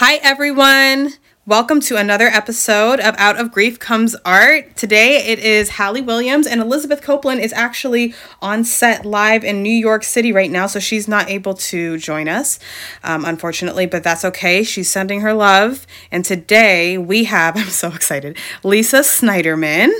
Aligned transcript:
Hi, 0.00 0.20
everyone. 0.22 1.14
Welcome 1.44 1.80
to 1.80 1.96
another 1.96 2.28
episode 2.28 3.00
of 3.00 3.16
Out 3.18 3.36
of 3.36 3.50
Grief 3.50 3.80
Comes 3.80 4.14
Art. 4.24 4.76
Today 4.76 5.26
it 5.26 5.40
is 5.40 5.70
Hallie 5.70 6.02
Williams, 6.02 6.46
and 6.46 6.60
Elizabeth 6.60 7.02
Copeland 7.02 7.40
is 7.40 7.52
actually 7.52 8.14
on 8.40 8.62
set 8.62 9.04
live 9.04 9.42
in 9.42 9.60
New 9.60 9.74
York 9.74 10.04
City 10.04 10.30
right 10.30 10.52
now, 10.52 10.68
so 10.68 10.78
she's 10.78 11.08
not 11.08 11.28
able 11.28 11.54
to 11.54 11.98
join 11.98 12.28
us, 12.28 12.60
um, 13.02 13.24
unfortunately, 13.24 13.86
but 13.86 14.04
that's 14.04 14.24
okay. 14.24 14.62
She's 14.62 14.88
sending 14.88 15.22
her 15.22 15.34
love. 15.34 15.84
And 16.12 16.24
today 16.24 16.96
we 16.96 17.24
have, 17.24 17.56
I'm 17.56 17.66
so 17.66 17.88
excited, 17.88 18.38
Lisa 18.62 19.00
Sniderman. 19.00 19.90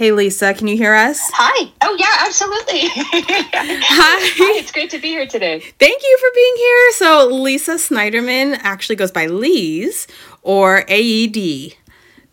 Hey, 0.00 0.12
Lisa, 0.12 0.54
can 0.54 0.66
you 0.66 0.78
hear 0.78 0.94
us? 0.94 1.20
Hi. 1.34 1.70
Oh, 1.82 1.94
yeah, 2.00 2.24
absolutely. 2.26 2.80
Hi. 2.88 4.30
Hi. 4.34 4.58
It's 4.58 4.72
great 4.72 4.88
to 4.92 4.98
be 4.98 5.08
here 5.08 5.26
today. 5.26 5.60
Thank 5.60 6.02
you 6.02 6.18
for 6.18 6.28
being 6.34 6.54
here. 6.56 6.92
So, 6.92 7.28
Lisa 7.42 7.72
Sniderman 7.72 8.58
actually 8.62 8.96
goes 8.96 9.10
by 9.10 9.26
Lise 9.26 10.06
or 10.40 10.84
Aoede. 10.84 11.74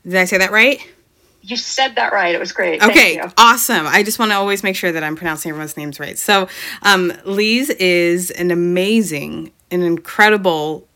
Did 0.04 0.16
I 0.16 0.24
say 0.24 0.38
that 0.38 0.52
right? 0.52 0.80
You 1.42 1.58
said 1.58 1.96
that 1.96 2.14
right. 2.14 2.34
It 2.34 2.40
was 2.40 2.54
great. 2.54 2.82
Okay, 2.82 3.22
awesome. 3.38 3.86
I 3.86 4.02
just 4.02 4.18
want 4.18 4.32
to 4.32 4.38
always 4.38 4.64
make 4.64 4.78
sure 4.78 4.94
that 4.94 5.04
I'm 5.04 5.18
pronouncing 5.18 5.50
everyone's 5.50 5.76
names 5.76 6.00
right. 6.00 6.18
So, 6.18 6.48
um, 6.84 7.12
Lise 7.26 7.70
is 7.72 8.32
an 8.32 8.50
amazing, 8.50 9.52
an 9.72 9.82
incredible 9.82 10.88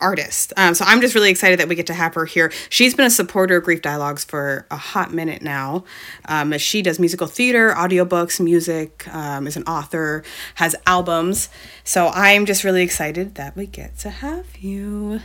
artist. 0.00 0.52
Um, 0.56 0.74
so 0.74 0.84
I'm 0.86 1.00
just 1.00 1.14
really 1.14 1.30
excited 1.30 1.58
that 1.58 1.68
we 1.68 1.74
get 1.74 1.86
to 1.86 1.94
have 1.94 2.14
her 2.14 2.26
here. 2.26 2.52
She's 2.68 2.94
been 2.94 3.06
a 3.06 3.10
supporter 3.10 3.56
of 3.56 3.64
Grief 3.64 3.82
Dialogues 3.82 4.24
for 4.24 4.66
a 4.70 4.76
hot 4.76 5.12
minute 5.12 5.42
now. 5.42 5.84
Um, 6.26 6.56
she 6.58 6.82
does 6.82 6.98
musical 6.98 7.26
theater, 7.26 7.72
audiobooks, 7.72 8.42
music, 8.42 9.06
um, 9.14 9.46
is 9.46 9.56
an 9.56 9.64
author, 9.64 10.22
has 10.56 10.76
albums. 10.86 11.48
So 11.84 12.08
I'm 12.08 12.46
just 12.46 12.64
really 12.64 12.82
excited 12.82 13.36
that 13.36 13.56
we 13.56 13.66
get 13.66 13.98
to 14.00 14.10
have 14.10 14.56
you. 14.58 15.20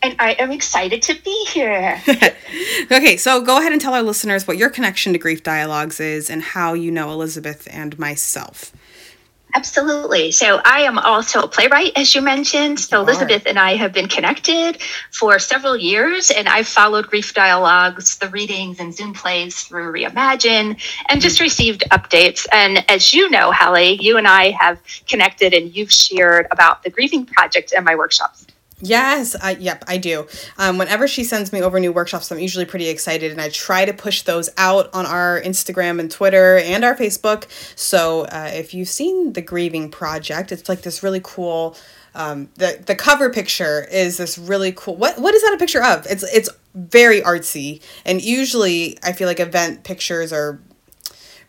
And 0.00 0.14
I 0.20 0.34
am 0.34 0.52
excited 0.52 1.02
to 1.02 1.20
be 1.22 1.44
here. 1.48 2.00
okay, 2.92 3.16
so 3.16 3.42
go 3.42 3.58
ahead 3.58 3.72
and 3.72 3.80
tell 3.80 3.94
our 3.94 4.02
listeners 4.02 4.46
what 4.46 4.56
your 4.56 4.70
connection 4.70 5.12
to 5.12 5.18
Grief 5.18 5.42
Dialogues 5.42 5.98
is 5.98 6.30
and 6.30 6.40
how 6.40 6.72
you 6.74 6.92
know 6.92 7.10
Elizabeth 7.10 7.66
and 7.68 7.98
myself. 7.98 8.72
Absolutely. 9.54 10.30
So 10.30 10.60
I 10.64 10.82
am 10.82 10.98
also 10.98 11.40
a 11.40 11.48
playwright, 11.48 11.92
as 11.96 12.14
you 12.14 12.20
mentioned. 12.20 12.78
So 12.78 13.00
Elizabeth 13.00 13.44
and 13.46 13.58
I 13.58 13.76
have 13.76 13.92
been 13.94 14.06
connected 14.06 14.82
for 15.10 15.38
several 15.38 15.76
years, 15.76 16.30
and 16.30 16.48
I've 16.48 16.68
followed 16.68 17.06
Grief 17.06 17.32
Dialogues, 17.32 18.18
the 18.18 18.28
readings 18.28 18.78
and 18.78 18.94
Zoom 18.94 19.14
plays 19.14 19.62
through 19.62 19.92
Reimagine, 19.92 20.78
and 21.08 21.20
just 21.20 21.38
hmm. 21.38 21.44
received 21.44 21.82
updates. 21.90 22.46
And 22.52 22.84
as 22.90 23.14
you 23.14 23.30
know, 23.30 23.50
Hallie, 23.50 23.98
you 24.00 24.18
and 24.18 24.28
I 24.28 24.50
have 24.50 24.80
connected 25.08 25.54
and 25.54 25.74
you've 25.74 25.92
shared 25.92 26.46
about 26.50 26.82
the 26.82 26.90
Grieving 26.90 27.24
Project 27.24 27.72
and 27.72 27.84
my 27.86 27.96
workshops. 27.96 28.47
Yes, 28.80 29.34
I, 29.40 29.52
yep, 29.52 29.84
I 29.88 29.96
do. 29.96 30.26
Um, 30.56 30.78
whenever 30.78 31.08
she 31.08 31.24
sends 31.24 31.52
me 31.52 31.60
over 31.62 31.80
new 31.80 31.92
workshops, 31.92 32.30
I'm 32.30 32.38
usually 32.38 32.64
pretty 32.64 32.88
excited, 32.88 33.32
and 33.32 33.40
I 33.40 33.48
try 33.48 33.84
to 33.84 33.92
push 33.92 34.22
those 34.22 34.48
out 34.56 34.88
on 34.94 35.04
our 35.04 35.40
Instagram 35.40 35.98
and 35.98 36.10
Twitter 36.10 36.58
and 36.58 36.84
our 36.84 36.94
Facebook. 36.94 37.46
So 37.76 38.22
uh, 38.26 38.50
if 38.54 38.74
you've 38.74 38.88
seen 38.88 39.32
the 39.32 39.42
Grieving 39.42 39.90
Project, 39.90 40.52
it's 40.52 40.68
like 40.68 40.82
this 40.82 41.02
really 41.02 41.20
cool. 41.22 41.76
Um, 42.14 42.48
the 42.54 42.82
the 42.86 42.94
cover 42.94 43.30
picture 43.30 43.86
is 43.90 44.16
this 44.16 44.38
really 44.38 44.72
cool. 44.72 44.96
What 44.96 45.18
what 45.18 45.34
is 45.34 45.42
that 45.42 45.54
a 45.54 45.58
picture 45.58 45.82
of? 45.82 46.06
It's 46.06 46.22
it's 46.32 46.48
very 46.74 47.20
artsy, 47.20 47.82
and 48.04 48.22
usually 48.22 48.96
I 49.02 49.12
feel 49.12 49.26
like 49.26 49.40
event 49.40 49.82
pictures 49.82 50.32
are 50.32 50.60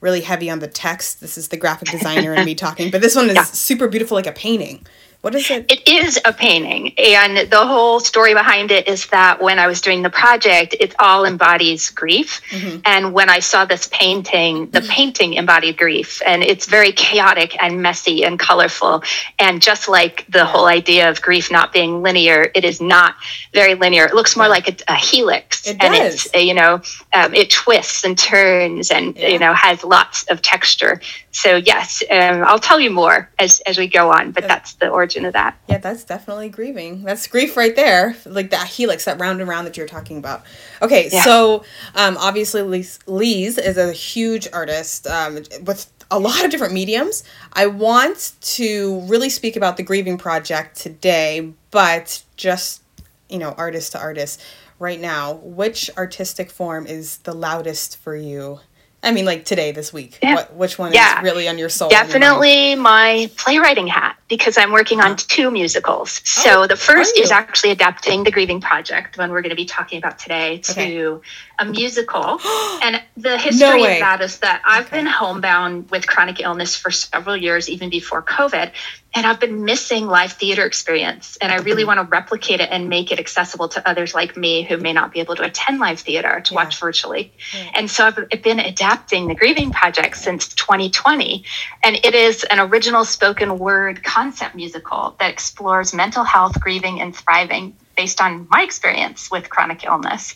really 0.01 0.21
heavy 0.21 0.49
on 0.49 0.59
the 0.59 0.67
text. 0.67 1.21
This 1.21 1.37
is 1.37 1.49
the 1.49 1.57
graphic 1.57 1.89
designer 1.89 2.33
and 2.33 2.45
me 2.45 2.55
talking, 2.55 2.89
but 2.89 3.01
this 3.01 3.15
one 3.15 3.29
is 3.29 3.35
yeah. 3.35 3.43
super 3.43 3.87
beautiful, 3.87 4.15
like 4.15 4.27
a 4.27 4.31
painting. 4.31 4.85
What 5.21 5.35
is 5.35 5.51
it? 5.51 5.69
It 5.69 5.85
is 5.85 6.17
a 6.23 6.31
painting. 6.31 6.93
And 6.97 7.51
the 7.51 7.65
whole 7.65 7.99
story 7.99 8.33
behind 8.33 8.71
it 8.71 8.87
is 8.87 9.05
that 9.07 9.41
when 9.41 9.59
I 9.59 9.67
was 9.67 9.81
doing 9.81 10.01
the 10.01 10.09
project, 10.09 10.77
it 10.79 10.95
all 10.97 11.25
embodies 11.25 11.89
grief. 11.89 12.41
Mm-hmm. 12.51 12.79
And 12.85 13.13
when 13.13 13.29
I 13.29 13.39
saw 13.39 13.65
this 13.65 13.89
painting, 13.91 14.69
the 14.69 14.79
mm-hmm. 14.79 14.89
painting 14.89 15.33
embodied 15.33 15.77
grief. 15.77 16.21
And 16.25 16.41
it's 16.41 16.67
very 16.67 16.93
chaotic 16.93 17.61
and 17.61 17.81
messy 17.81 18.23
and 18.23 18.39
colorful. 18.39 19.03
And 19.39 19.61
just 19.61 19.89
like 19.89 20.25
the 20.29 20.45
whole 20.45 20.67
idea 20.67 21.09
of 21.09 21.21
grief 21.21 21.51
not 21.51 21.73
being 21.73 22.01
linear, 22.01 22.49
it 22.55 22.63
is 22.63 22.79
not 22.79 23.15
very 23.53 23.75
linear. 23.75 24.05
It 24.05 24.15
looks 24.15 24.37
more 24.37 24.47
like 24.47 24.69
a, 24.69 24.93
a 24.93 24.95
helix. 24.95 25.67
It 25.67 25.75
and 25.81 25.95
does. 25.95 26.27
it's, 26.27 26.33
you 26.33 26.53
know, 26.53 26.75
um, 27.11 27.33
it 27.33 27.49
twists 27.49 28.05
and 28.05 28.17
turns 28.17 28.89
and, 28.89 29.17
yeah. 29.17 29.27
you 29.27 29.39
know, 29.39 29.53
has 29.53 29.83
lots 29.83 30.23
of 30.29 30.41
texture. 30.41 31.01
So, 31.31 31.57
yes, 31.57 32.01
um, 32.09 32.43
I'll 32.45 32.57
tell 32.57 32.79
you 32.79 32.89
more 32.89 33.29
as, 33.37 33.59
as 33.65 33.77
we 33.77 33.87
go 33.87 34.11
on, 34.13 34.31
but 34.31 34.47
that's 34.47 34.75
the 34.75 34.87
origin 34.87 35.08
origin 35.09 35.25
of 35.25 35.33
that. 35.33 35.57
Yeah, 35.67 35.79
that's 35.79 36.03
definitely 36.03 36.49
grieving. 36.49 37.03
That's 37.03 37.25
grief 37.27 37.57
right 37.57 37.75
there. 37.75 38.15
Like 38.25 38.51
that 38.51 38.67
helix, 38.67 39.05
that 39.05 39.19
round 39.19 39.39
and 39.39 39.49
round 39.49 39.65
that 39.65 39.75
you're 39.75 39.87
talking 39.87 40.17
about. 40.17 40.43
Okay, 40.81 41.09
yeah. 41.11 41.23
so 41.23 41.63
um, 41.95 42.15
obviously 42.17 42.61
Lise, 42.61 42.99
Lise 43.07 43.57
is 43.57 43.77
a 43.77 43.91
huge 43.91 44.47
artist 44.53 45.07
um, 45.07 45.35
with 45.63 45.91
a 46.11 46.19
lot 46.19 46.43
of 46.45 46.51
different 46.51 46.73
mediums. 46.73 47.23
I 47.53 47.67
want 47.67 48.33
to 48.41 49.01
really 49.01 49.29
speak 49.29 49.55
about 49.55 49.77
the 49.77 49.83
Grieving 49.83 50.17
Project 50.17 50.79
today, 50.79 51.53
but 51.71 52.23
just, 52.35 52.83
you 53.29 53.37
know, 53.37 53.53
artist 53.57 53.93
to 53.93 53.99
artist 53.99 54.41
right 54.79 54.99
now, 54.99 55.33
which 55.43 55.89
artistic 55.97 56.49
form 56.49 56.87
is 56.87 57.17
the 57.17 57.33
loudest 57.33 57.97
for 57.97 58.15
you 58.15 58.59
I 59.01 59.11
mean, 59.13 59.23
like 59.25 59.45
today, 59.45 59.71
this 59.71 59.93
week. 59.93 60.19
Yeah. 60.21 60.35
What, 60.35 60.53
which 60.55 60.77
one 60.77 60.93
yeah. 60.93 61.19
is 61.19 61.23
really 61.23 61.47
on 61.47 61.57
your 61.57 61.69
soul? 61.69 61.89
Definitely 61.89 62.71
your 62.71 62.81
my 62.81 63.31
playwriting 63.37 63.87
hat 63.87 64.17
because 64.27 64.57
I'm 64.57 64.71
working 64.71 64.99
on 64.99 65.15
two 65.15 65.49
musicals. 65.51 66.21
Oh, 66.21 66.41
so 66.43 66.67
the 66.67 66.75
first 66.75 67.17
is 67.17 67.31
actually 67.31 67.71
adapting 67.71 68.23
the 68.23 68.31
Grieving 68.31 68.59
Project, 68.59 69.17
one 69.17 69.31
we're 69.31 69.41
going 69.41 69.51
to 69.51 69.55
be 69.55 69.65
talking 69.65 69.99
about 69.99 70.19
today, 70.19 70.57
to 70.59 70.71
okay. 70.71 71.27
A 71.59 71.65
musical. 71.65 72.39
and 72.81 73.01
the 73.17 73.37
history 73.37 73.81
no 73.81 73.91
of 73.91 73.99
that 73.99 74.21
is 74.21 74.39
that 74.39 74.61
I've 74.65 74.87
okay. 74.87 74.97
been 74.97 75.05
homebound 75.05 75.89
with 75.91 76.07
chronic 76.07 76.39
illness 76.39 76.75
for 76.75 76.91
several 76.91 77.35
years, 77.35 77.69
even 77.69 77.89
before 77.89 78.21
COVID 78.21 78.71
and 79.15 79.25
I've 79.25 79.39
been 79.39 79.65
missing 79.65 80.05
live 80.05 80.33
theater 80.33 80.65
experience 80.65 81.37
and 81.41 81.51
I 81.51 81.57
really 81.57 81.81
mm-hmm. 81.81 81.87
want 81.87 81.99
to 81.99 82.11
replicate 82.11 82.59
it 82.59 82.69
and 82.71 82.89
make 82.89 83.11
it 83.11 83.19
accessible 83.19 83.67
to 83.69 83.89
others 83.89 84.13
like 84.13 84.37
me 84.37 84.63
who 84.63 84.77
may 84.77 84.93
not 84.93 85.11
be 85.11 85.19
able 85.19 85.35
to 85.37 85.43
attend 85.43 85.79
live 85.79 85.99
theater 85.99 86.41
to 86.41 86.53
yeah. 86.53 86.55
watch 86.55 86.79
virtually. 86.79 87.33
Yeah. 87.53 87.71
And 87.75 87.89
so 87.89 88.05
I've 88.05 88.43
been 88.43 88.59
adapting 88.59 89.27
the 89.27 89.35
Grieving 89.35 89.71
Project 89.71 90.17
since 90.17 90.47
2020 90.49 91.43
and 91.83 91.95
it 91.95 92.13
is 92.13 92.43
an 92.45 92.59
original 92.59 93.03
spoken 93.03 93.57
word 93.57 94.03
concept 94.03 94.55
musical 94.55 95.15
that 95.19 95.31
explores 95.31 95.93
mental 95.93 96.23
health, 96.23 96.59
grieving 96.59 97.01
and 97.01 97.15
thriving 97.15 97.75
based 97.99 98.21
on 98.21 98.47
my 98.49 98.61
experience 98.61 99.29
with 99.29 99.49
chronic 99.49 99.83
illness. 99.83 100.33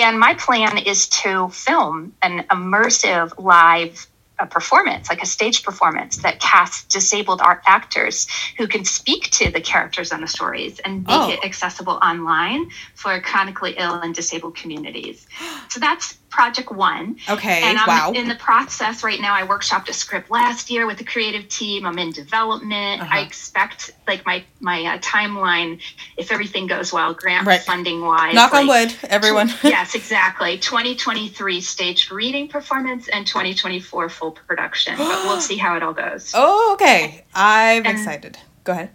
And 0.00 0.20
my 0.20 0.34
plan 0.34 0.78
is 0.78 1.08
to 1.22 1.48
film 1.48 2.14
an 2.22 2.44
immersive 2.44 3.42
live 3.42 4.06
a 4.42 4.46
performance, 4.46 5.08
like 5.08 5.22
a 5.22 5.26
stage 5.26 5.62
performance 5.62 6.18
that 6.18 6.40
casts 6.40 6.84
disabled 6.84 7.40
art 7.40 7.62
actors 7.66 8.26
who 8.58 8.66
can 8.66 8.84
speak 8.84 9.30
to 9.30 9.50
the 9.50 9.60
characters 9.60 10.10
and 10.10 10.22
the 10.22 10.26
stories 10.26 10.78
and 10.80 11.06
make 11.06 11.16
oh. 11.16 11.30
it 11.30 11.44
accessible 11.44 11.98
online 12.02 12.70
for 12.94 13.20
chronically 13.20 13.74
ill 13.78 13.94
and 13.94 14.14
disabled 14.14 14.56
communities. 14.56 15.26
So 15.68 15.80
that's 15.80 16.14
project 16.28 16.72
one. 16.72 17.18
Okay. 17.28 17.62
And 17.62 17.78
I'm 17.78 17.86
wow. 17.86 18.12
in 18.14 18.26
the 18.28 18.34
process 18.34 19.04
right 19.04 19.20
now. 19.20 19.34
I 19.34 19.46
workshopped 19.46 19.88
a 19.88 19.92
script 19.92 20.30
last 20.30 20.70
year 20.70 20.86
with 20.86 20.98
the 20.98 21.04
creative 21.04 21.48
team. 21.48 21.86
I'm 21.86 21.98
in 21.98 22.10
development. 22.10 23.02
Uh-huh. 23.02 23.18
I 23.18 23.20
expect 23.20 23.92
like 24.12 24.26
my 24.26 24.44
my 24.60 24.84
uh, 24.84 24.98
timeline, 24.98 25.80
if 26.16 26.30
everything 26.30 26.66
goes 26.66 26.92
well, 26.92 27.14
grant 27.14 27.46
right. 27.46 27.60
funding 27.60 28.02
wise. 28.02 28.34
Knock 28.34 28.52
like, 28.52 28.62
on 28.62 28.68
wood, 28.68 28.94
everyone. 29.04 29.48
yes, 29.62 29.94
exactly. 29.94 30.58
2023 30.58 31.60
staged 31.60 32.12
reading 32.12 32.48
performance 32.48 33.08
and 33.08 33.26
2024 33.26 34.08
full 34.08 34.32
production. 34.32 34.96
but 34.96 35.24
we'll 35.24 35.40
see 35.50 35.56
how 35.56 35.76
it 35.76 35.82
all 35.82 35.94
goes. 35.94 36.32
Oh, 36.34 36.72
okay. 36.74 37.24
I'm 37.34 37.86
and, 37.86 37.98
excited. 37.98 38.38
Go 38.64 38.72
ahead. 38.72 38.90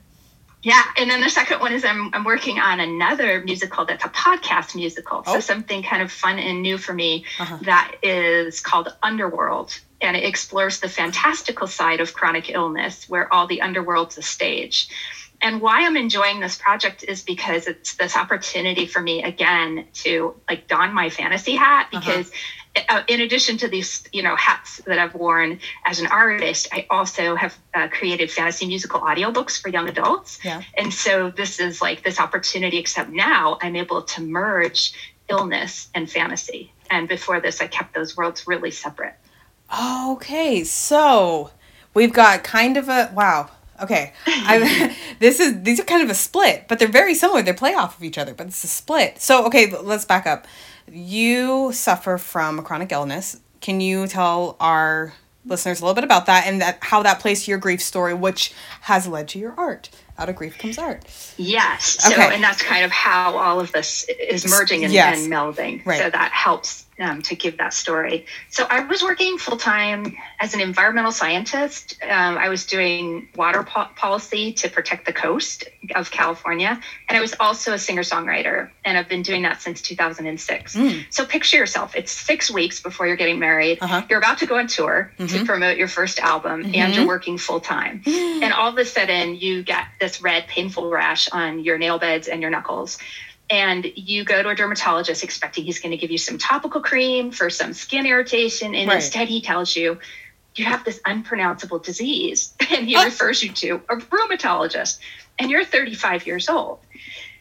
Yeah, 0.64 0.82
and 0.98 1.10
then 1.10 1.22
the 1.22 1.30
second 1.30 1.60
one 1.60 1.72
is 1.72 1.86
I'm 1.86 2.14
I'm 2.14 2.24
working 2.24 2.60
on 2.60 2.80
another 2.80 3.42
musical 3.42 3.86
that's 3.86 4.04
a 4.04 4.10
podcast 4.10 4.76
musical. 4.76 5.24
Oh. 5.26 5.34
So 5.34 5.40
something 5.40 5.84
kind 5.84 6.02
of 6.02 6.12
fun 6.12 6.40
and 6.40 6.62
new 6.62 6.78
for 6.78 6.94
me 6.94 7.26
uh-huh. 7.40 7.60
that 7.62 7.96
is 8.02 8.60
called 8.60 8.90
Underworld 9.04 9.80
and 10.02 10.18
it 10.18 10.24
explores 10.24 10.80
the 10.80 10.90
fantastical 10.90 11.68
side 11.68 12.00
of 12.00 12.14
chronic 12.14 12.50
illness 12.50 13.08
where 13.10 13.32
all 13.32 13.48
the 13.48 13.62
underworld's 13.62 14.18
a 14.18 14.22
stage. 14.22 14.90
And 15.40 15.62
why 15.62 15.86
I'm 15.86 15.96
enjoying 15.96 16.40
this 16.40 16.58
project 16.58 17.04
is 17.04 17.22
because 17.22 17.68
it's 17.68 17.96
this 17.96 18.16
opportunity 18.16 18.88
for 18.88 19.00
me 19.00 19.24
again 19.24 19.86
to 19.96 20.36
like 20.50 20.68
don 20.68 20.94
my 20.94 21.12
fantasy 21.12 21.56
hat 21.56 21.90
uh-huh. 21.92 22.00
because 22.00 22.28
uh-huh 22.28 22.38
uh, 22.90 23.04
in 23.08 23.22
addition 23.22 23.58
to 23.58 23.68
these, 23.68 24.04
you 24.12 24.24
know, 24.24 24.36
hats 24.36 24.82
that 24.86 25.00
I've 25.00 25.16
worn 25.16 25.60
as 25.86 26.00
an 26.00 26.08
artist, 26.08 26.68
I 26.72 26.86
also 26.90 27.36
have 27.36 27.58
uh, 27.74 27.88
created 27.90 28.32
fantasy 28.32 28.66
musical 28.66 29.00
audiobooks 29.02 29.62
for 29.62 29.70
young 29.70 29.88
adults. 29.90 30.40
Yeah. 30.44 30.62
And 30.78 30.94
so 30.94 31.30
this 31.30 31.60
is 31.60 31.82
like 31.82 32.04
this 32.04 32.20
opportunity, 32.20 32.78
except 32.78 33.10
now 33.10 33.58
I'm 33.62 33.76
able 33.76 34.02
to 34.02 34.22
merge 34.22 34.94
illness 35.30 35.90
and 35.94 36.10
fantasy. 36.10 36.72
And 36.90 37.08
before 37.08 37.40
this, 37.40 37.62
I 37.62 37.68
kept 37.68 37.94
those 37.94 38.16
worlds 38.16 38.48
really 38.48 38.72
separate. 38.72 39.16
Okay, 39.80 40.64
so 40.64 41.52
we've 41.94 42.14
got 42.14 42.44
kind 42.44 42.78
of 42.78 42.88
a 42.90 43.12
wow. 43.14 43.50
Okay, 43.82 44.14
I, 44.26 44.96
this 45.20 45.40
is 45.40 45.62
these 45.64 45.80
are 45.80 45.84
kind 45.84 46.04
of 46.04 46.10
a 46.10 46.16
split, 46.16 46.66
but 46.68 46.80
they're 46.80 46.88
very 46.88 47.14
similar. 47.14 47.42
They 47.42 47.54
play 47.54 47.74
off 47.74 47.98
of 47.98 48.04
each 48.04 48.18
other, 48.18 48.34
but 48.34 48.48
it's 48.48 48.64
a 48.64 48.68
split. 48.68 49.22
So 49.22 49.46
okay, 49.48 49.70
let's 49.70 50.06
back 50.06 50.26
up. 50.26 50.48
You 50.92 51.72
suffer 51.74 52.18
from 52.18 52.60
a 52.60 52.62
chronic 52.62 52.92
illness. 52.92 53.40
Can 53.62 53.82
you 53.82 54.08
tell 54.08 54.56
our 54.60 55.14
listeners 55.46 55.80
a 55.80 55.84
little 55.84 55.96
bit 55.96 56.04
about 56.04 56.26
that 56.28 56.46
and 56.46 56.62
that 56.62 56.80
how 56.82 57.04
that 57.04 57.20
plays 57.20 57.46
to 57.46 57.52
your 57.52 57.60
grief 57.60 57.82
story, 57.82 58.14
which 58.14 58.54
has 58.82 59.08
led 59.08 59.28
to 59.30 59.40
your 59.40 59.54
art? 59.58 59.90
Out 60.18 60.30
of 60.30 60.36
grief 60.36 60.58
comes 60.58 60.80
art. 60.80 61.04
Yes. 61.38 62.04
So, 62.04 62.12
okay. 62.12 62.34
and 62.34 62.44
that's 62.44 62.62
kind 62.62 62.84
of 62.84 62.90
how 62.90 63.38
all 63.38 63.60
of 63.60 63.72
this 63.72 64.08
is 64.10 64.50
merging 64.50 64.84
and, 64.84 64.92
yes. 64.92 65.24
and 65.24 65.32
melding. 65.32 65.86
Right. 65.86 66.00
So 66.00 66.10
that 66.10 66.32
helps 66.32 66.87
um, 67.00 67.22
to 67.24 67.36
give 67.36 67.58
that 67.58 67.74
story. 67.74 68.26
So 68.50 68.66
I 68.70 68.82
was 68.82 69.04
working 69.04 69.38
full 69.38 69.58
time 69.58 70.16
as 70.40 70.54
an 70.54 70.62
environmental 70.62 71.12
scientist. 71.12 71.98
Um, 72.04 72.38
I 72.38 72.50
was 72.50 72.66
doing 72.66 73.28
water 73.36 73.64
po- 73.64 73.90
policy 73.96 74.54
to 74.54 74.70
protect 74.70 75.06
the 75.06 75.14
coast 75.14 75.66
of 75.96 76.12
California, 76.12 76.80
and 77.08 77.18
I 77.18 77.22
was 77.22 77.34
also 77.40 77.74
a 77.74 77.80
singer 77.80 78.02
songwriter, 78.02 78.70
and 78.84 78.98
I've 78.98 79.08
been 79.08 79.22
doing 79.22 79.44
that 79.44 79.62
since 79.62 79.82
2006. 79.82 80.76
Mm. 80.76 81.06
So 81.10 81.26
picture 81.26 81.58
yourself: 81.58 81.96
it's 81.96 82.12
six 82.12 82.52
weeks 82.52 82.82
before 82.82 83.08
you're 83.08 83.16
getting 83.16 83.40
married. 83.40 83.80
Uh-huh. 83.82 84.04
You're 84.10 84.20
about 84.20 84.40
to 84.40 84.46
go 84.46 84.58
on 84.58 84.68
tour 84.68 85.12
mm-hmm. 85.18 85.38
to 85.38 85.46
promote 85.46 85.78
your 85.78 85.88
first 85.88 86.20
album, 86.20 86.64
mm-hmm. 86.64 86.76
and 86.76 86.96
you're 86.96 87.08
working 87.08 87.38
full 87.38 87.60
time. 87.60 88.02
and 88.08 88.54
all 88.54 88.70
of 88.70 88.78
a 88.78 88.86
sudden, 88.86 89.36
you 89.36 89.64
get 89.64 89.86
this 90.00 90.22
red, 90.22 90.48
painful 90.48 90.90
rash 90.90 91.30
on 91.30 91.64
your 91.64 91.78
nail 91.78 92.00
beds 92.00 92.28
and 92.28 92.42
your 92.42 92.52
knuckles 92.52 92.98
and 93.50 93.92
you 93.96 94.24
go 94.24 94.44
to 94.44 94.50
a 94.50 94.56
dermatologist 94.56 95.24
expecting 95.24 95.64
he's 95.64 95.80
going 95.80 95.92
to 95.92 95.98
give 95.98 96.12
you 96.12 96.18
some 96.18 96.38
topical 96.38 96.82
cream 96.82 97.32
for 97.32 97.50
some 97.50 97.74
skin 97.74 98.06
irritation 98.06 98.76
and 98.76 98.88
right. 98.88 98.96
instead 98.96 99.28
he 99.28 99.42
tells 99.42 99.76
you 99.76 99.98
you 100.56 100.66
have 100.66 100.84
this 100.84 101.00
unpronounceable 101.06 101.80
disease 101.80 102.54
and 102.72 102.88
he 102.88 102.96
oh. 102.96 103.06
refers 103.06 103.44
you 103.44 103.52
to 103.52 103.76
a 103.90 103.96
rheumatologist 103.96 105.00
and 105.40 105.52
you're 105.52 105.64
35 105.64 106.26
years 106.26 106.50
old 106.50 106.80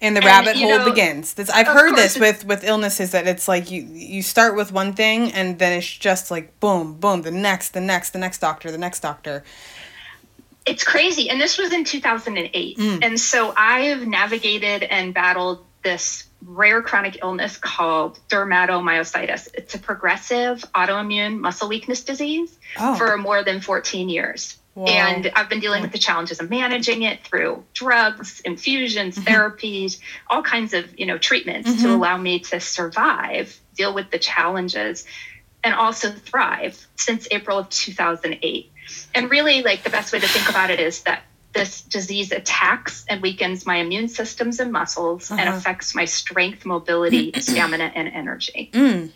and 0.03 0.14
the 0.14 0.20
and, 0.20 0.26
rabbit 0.26 0.56
hole 0.56 0.79
know, 0.79 0.85
begins 0.85 1.35
this 1.35 1.50
i've 1.50 1.67
heard 1.67 1.97
this 1.97 2.19
with 2.19 2.44
with 2.44 2.62
illnesses 2.64 3.12
that 3.12 3.26
it's 3.26 3.49
like 3.49 3.70
you 3.70 3.82
you 3.82 4.23
start 4.23 4.55
with 4.55 4.73
one 4.73 4.93
thing 4.93 5.32
and 5.32 5.58
then 5.58 5.73
it's 5.73 5.91
just 5.91 6.31
like 6.31 6.58
boom 6.61 6.94
boom 6.94 7.23
the 7.23 7.31
next 7.31 7.70
the 7.70 7.81
next 7.81 8.11
the 8.11 8.19
next 8.19 8.38
doctor 8.38 8.70
the 8.70 8.79
next 8.79 9.00
doctor 9.00 9.43
it's 10.67 10.85
crazy 10.85 11.31
and 11.31 11.41
this 11.41 11.56
was 11.56 11.73
in 11.73 11.85
2008 11.85 12.76
mm. 12.76 12.99
and 13.03 13.19
so 13.19 13.55
i've 13.56 14.06
navigated 14.06 14.82
and 14.85 15.14
battled 15.14 15.64
this 15.87 16.25
rare 16.44 16.83
chronic 16.83 17.19
illness 17.23 17.56
called 17.56 18.19
dermatomyositis. 18.29 19.47
It's 19.55 19.77
a 19.77 19.79
progressive 19.79 20.65
autoimmune 20.75 21.38
muscle 21.38 21.69
weakness 21.69 22.03
disease 22.03 22.59
oh. 22.77 22.97
for 22.97 23.17
more 23.17 23.44
than 23.44 23.61
14 23.61 24.09
years. 24.09 24.59
And 24.77 25.31
I've 25.35 25.49
been 25.49 25.61
dealing 25.61 25.83
with 25.83 25.93
the 25.93 25.99
challenges 25.99 26.41
of 26.41 26.50
managing 26.50 27.03
it 27.03 27.25
through 27.25 27.65
drugs, 27.73 28.43
infusions, 28.44 29.17
mm-hmm. 29.17 29.33
therapies, 29.33 30.00
all 30.27 30.43
kinds 30.43 30.75
of, 30.75 30.99
you 30.99 31.06
know, 31.06 31.19
treatments 31.19 31.71
mm-hmm. 31.71 31.83
to 31.83 31.94
allow 31.94 32.17
me 32.19 32.41
to 32.41 32.59
survive, 32.59 33.59
deal 33.77 33.94
with 33.94 34.11
the 34.11 34.19
challenges, 34.19 35.06
and 35.62 35.73
also 35.73 36.11
thrive 36.11 36.85
since 36.97 37.29
April 37.31 37.59
of 37.59 37.71
2008. 37.71 38.71
And 39.15 39.31
really 39.31 39.62
like 39.62 39.85
the 39.85 39.91
best 39.91 40.12
way 40.12 40.19
to 40.19 40.29
think 40.29 40.50
about 40.50 40.71
it 40.71 40.81
is 40.81 41.05
that 41.05 41.23
this 41.56 41.81
disease 41.82 42.32
attacks 42.32 43.05
and 43.08 43.23
weakens 43.23 43.67
my 43.67 43.76
immune 43.76 44.08
systems 44.08 44.61
and 44.61 44.70
muscles 44.70 45.31
uh-huh. 45.31 45.41
and 45.41 45.55
affects 45.55 45.94
my 45.94 46.05
strength, 46.05 46.67
mobility, 46.67 47.32
stamina, 47.41 47.93
and 47.94 48.08
energy. 48.08 48.70
Mm. 48.73 49.11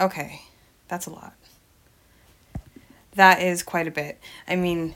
Okay, 0.00 0.42
that's 0.88 1.06
a 1.06 1.10
lot. 1.10 1.34
That 3.14 3.42
is 3.42 3.62
quite 3.62 3.86
a 3.86 3.90
bit. 3.90 4.18
I 4.48 4.56
mean, 4.56 4.94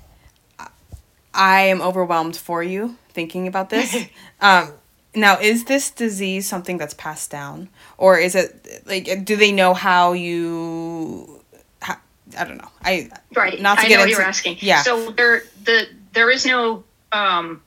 I 1.34 1.60
am 1.62 1.82
overwhelmed 1.82 2.36
for 2.36 2.62
you 2.62 2.96
thinking 3.10 3.46
about 3.46 3.70
this. 3.70 4.06
um, 4.40 4.72
now, 5.14 5.38
is 5.38 5.64
this 5.64 5.90
disease 5.90 6.48
something 6.48 6.78
that's 6.78 6.94
passed 6.94 7.30
down, 7.30 7.68
or 7.98 8.18
is 8.18 8.34
it 8.34 8.82
like 8.86 9.24
do 9.24 9.36
they 9.36 9.52
know 9.52 9.74
how 9.74 10.12
you 10.12 11.36
I 12.36 12.44
don't 12.44 12.58
know. 12.58 12.70
I 12.82 13.08
right. 13.34 13.60
Not 13.60 13.78
to 13.78 13.84
I 13.84 13.88
get 13.88 13.96
know 13.96 14.02
into, 14.02 14.14
what 14.14 14.18
you're 14.18 14.28
asking. 14.28 14.58
Yeah. 14.60 14.82
So 14.82 15.10
there 15.10 15.44
the 15.64 15.88
there 16.16 16.30
is 16.30 16.46
no 16.46 16.82
um, 17.12 17.62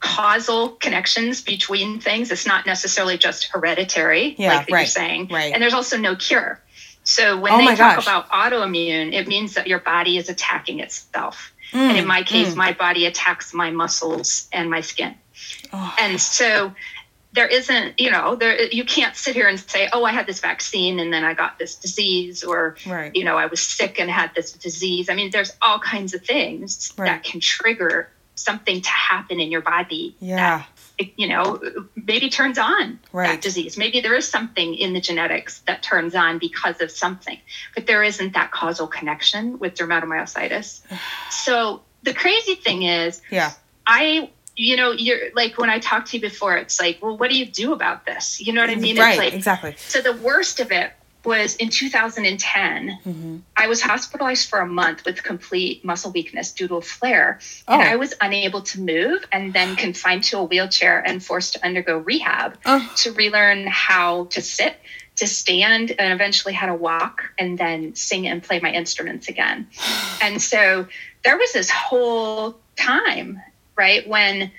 causal 0.00 0.70
connections 0.70 1.40
between 1.40 2.00
things. 2.00 2.32
It's 2.32 2.46
not 2.46 2.66
necessarily 2.66 3.16
just 3.16 3.44
hereditary, 3.44 4.34
yeah, 4.36 4.56
like 4.56 4.70
right, 4.70 4.80
you're 4.80 4.86
saying. 4.86 5.28
Right. 5.30 5.54
And 5.54 5.62
there's 5.62 5.72
also 5.72 5.96
no 5.96 6.16
cure. 6.16 6.60
So 7.04 7.38
when 7.38 7.52
oh 7.52 7.58
they 7.58 7.76
talk 7.76 7.96
gosh. 7.96 8.04
about 8.04 8.28
autoimmune, 8.30 9.12
it 9.12 9.28
means 9.28 9.54
that 9.54 9.68
your 9.68 9.78
body 9.78 10.18
is 10.18 10.28
attacking 10.28 10.80
itself. 10.80 11.52
Mm, 11.70 11.78
and 11.78 11.96
in 11.98 12.06
my 12.06 12.24
case, 12.24 12.54
mm. 12.54 12.56
my 12.56 12.72
body 12.72 13.06
attacks 13.06 13.54
my 13.54 13.70
muscles 13.70 14.48
and 14.52 14.68
my 14.68 14.80
skin. 14.80 15.14
Oh. 15.72 15.94
And 16.00 16.20
so 16.20 16.74
there 17.34 17.48
isn't, 17.48 17.98
you 17.98 18.10
know, 18.10 18.36
there 18.36 18.62
you 18.62 18.84
can't 18.84 19.16
sit 19.16 19.34
here 19.34 19.48
and 19.48 19.58
say, 19.58 19.88
"Oh, 19.92 20.04
I 20.04 20.12
had 20.12 20.26
this 20.26 20.40
vaccine 20.40 21.00
and 21.00 21.12
then 21.12 21.24
I 21.24 21.34
got 21.34 21.58
this 21.58 21.74
disease," 21.74 22.44
or 22.44 22.76
right. 22.86 23.14
you 23.14 23.24
know, 23.24 23.36
I 23.36 23.46
was 23.46 23.60
sick 23.60 23.98
and 23.98 24.08
had 24.08 24.34
this 24.34 24.52
disease. 24.52 25.10
I 25.10 25.14
mean, 25.14 25.30
there's 25.30 25.52
all 25.60 25.80
kinds 25.80 26.14
of 26.14 26.24
things 26.24 26.92
right. 26.96 27.06
that 27.06 27.24
can 27.24 27.40
trigger 27.40 28.08
something 28.36 28.80
to 28.80 28.90
happen 28.90 29.40
in 29.40 29.50
your 29.50 29.62
body. 29.62 30.16
Yeah. 30.20 30.64
That, 30.98 31.08
you 31.16 31.26
know, 31.26 31.60
maybe 31.96 32.30
turns 32.30 32.56
on 32.56 33.00
right. 33.12 33.26
that 33.26 33.40
disease. 33.40 33.76
Maybe 33.76 34.00
there 34.00 34.14
is 34.14 34.28
something 34.28 34.76
in 34.76 34.92
the 34.92 35.00
genetics 35.00 35.58
that 35.60 35.82
turns 35.82 36.14
on 36.14 36.38
because 36.38 36.80
of 36.80 36.90
something, 36.90 37.40
but 37.74 37.88
there 37.88 38.04
isn't 38.04 38.34
that 38.34 38.52
causal 38.52 38.86
connection 38.86 39.58
with 39.58 39.74
dermatomyositis. 39.74 40.82
so 41.30 41.82
the 42.04 42.14
crazy 42.14 42.54
thing 42.54 42.82
is, 42.82 43.20
yeah, 43.28 43.50
I 43.86 44.30
you 44.56 44.76
know, 44.76 44.92
you're 44.92 45.32
like 45.34 45.58
when 45.58 45.70
I 45.70 45.78
talked 45.78 46.08
to 46.08 46.16
you 46.16 46.20
before, 46.20 46.56
it's 46.56 46.80
like, 46.80 46.98
well, 47.02 47.16
what 47.16 47.30
do 47.30 47.36
you 47.36 47.46
do 47.46 47.72
about 47.72 48.06
this? 48.06 48.40
You 48.40 48.52
know 48.52 48.60
what 48.60 48.70
I 48.70 48.76
mean? 48.76 48.96
Right, 48.96 49.10
it's 49.10 49.18
like, 49.18 49.34
exactly. 49.34 49.74
So 49.78 50.00
the 50.00 50.12
worst 50.14 50.60
of 50.60 50.70
it 50.70 50.92
was 51.24 51.56
in 51.56 51.70
2010. 51.70 52.98
Mm-hmm. 53.04 53.36
I 53.56 53.66
was 53.66 53.80
hospitalized 53.80 54.48
for 54.48 54.60
a 54.60 54.66
month 54.66 55.04
with 55.04 55.22
complete 55.22 55.84
muscle 55.84 56.12
weakness 56.12 56.52
due 56.52 56.68
to 56.68 56.76
a 56.76 56.82
flare, 56.82 57.40
oh. 57.66 57.74
and 57.74 57.82
I 57.82 57.96
was 57.96 58.14
unable 58.20 58.62
to 58.62 58.80
move, 58.80 59.24
and 59.32 59.52
then 59.52 59.76
confined 59.76 60.24
to 60.24 60.38
a 60.38 60.44
wheelchair 60.44 61.00
and 61.04 61.24
forced 61.24 61.54
to 61.54 61.64
undergo 61.64 61.98
rehab 61.98 62.58
oh. 62.66 62.92
to 62.96 63.12
relearn 63.12 63.66
how 63.66 64.26
to 64.26 64.40
sit, 64.40 64.76
to 65.16 65.26
stand, 65.26 65.92
and 65.98 66.12
eventually 66.12 66.54
how 66.54 66.66
to 66.66 66.74
walk, 66.74 67.22
and 67.38 67.58
then 67.58 67.94
sing 67.94 68.28
and 68.28 68.42
play 68.42 68.60
my 68.60 68.72
instruments 68.72 69.28
again. 69.28 69.66
and 70.20 70.40
so 70.40 70.86
there 71.24 71.38
was 71.38 71.52
this 71.52 71.70
whole 71.70 72.58
time 72.76 73.40
right? 73.76 74.06
When 74.06 74.50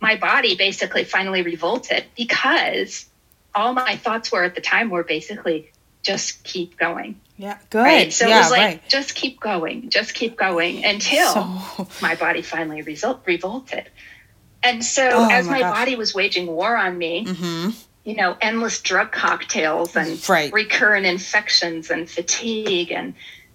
my 0.00 0.16
body 0.16 0.56
basically 0.56 1.04
finally 1.04 1.42
revolted 1.42 2.04
because 2.16 3.06
all 3.54 3.72
my 3.72 3.96
thoughts 3.96 4.32
were 4.32 4.44
at 4.44 4.54
the 4.54 4.60
time 4.60 4.90
were 4.90 5.04
basically 5.04 5.70
just 6.02 6.44
keep 6.44 6.76
going. 6.76 7.20
Yeah, 7.36 7.58
good. 7.70 7.82
Right? 7.82 8.12
So 8.12 8.26
yeah, 8.26 8.36
it 8.36 8.40
was 8.40 8.50
like 8.50 8.60
right. 8.60 8.88
just 8.88 9.14
keep 9.14 9.40
going, 9.40 9.90
just 9.90 10.14
keep 10.14 10.36
going 10.36 10.84
until 10.84 11.32
so... 11.32 11.88
my 12.02 12.14
body 12.14 12.42
finally 12.42 12.82
result 12.82 13.22
revolted. 13.26 13.88
And 14.62 14.84
so 14.84 15.08
oh, 15.12 15.30
as 15.30 15.46
my, 15.46 15.60
my 15.60 15.70
body 15.70 15.96
was 15.96 16.14
waging 16.14 16.46
war 16.46 16.76
on 16.76 16.96
me, 16.96 17.26
mm-hmm. 17.26 17.70
you 18.04 18.16
know, 18.16 18.36
endless 18.40 18.80
drug 18.80 19.12
cocktails 19.12 19.94
and 19.96 20.26
right. 20.28 20.52
recurrent 20.52 21.06
infections 21.06 21.90
and 21.90 22.08
fatigue 22.08 22.92
and 22.92 23.14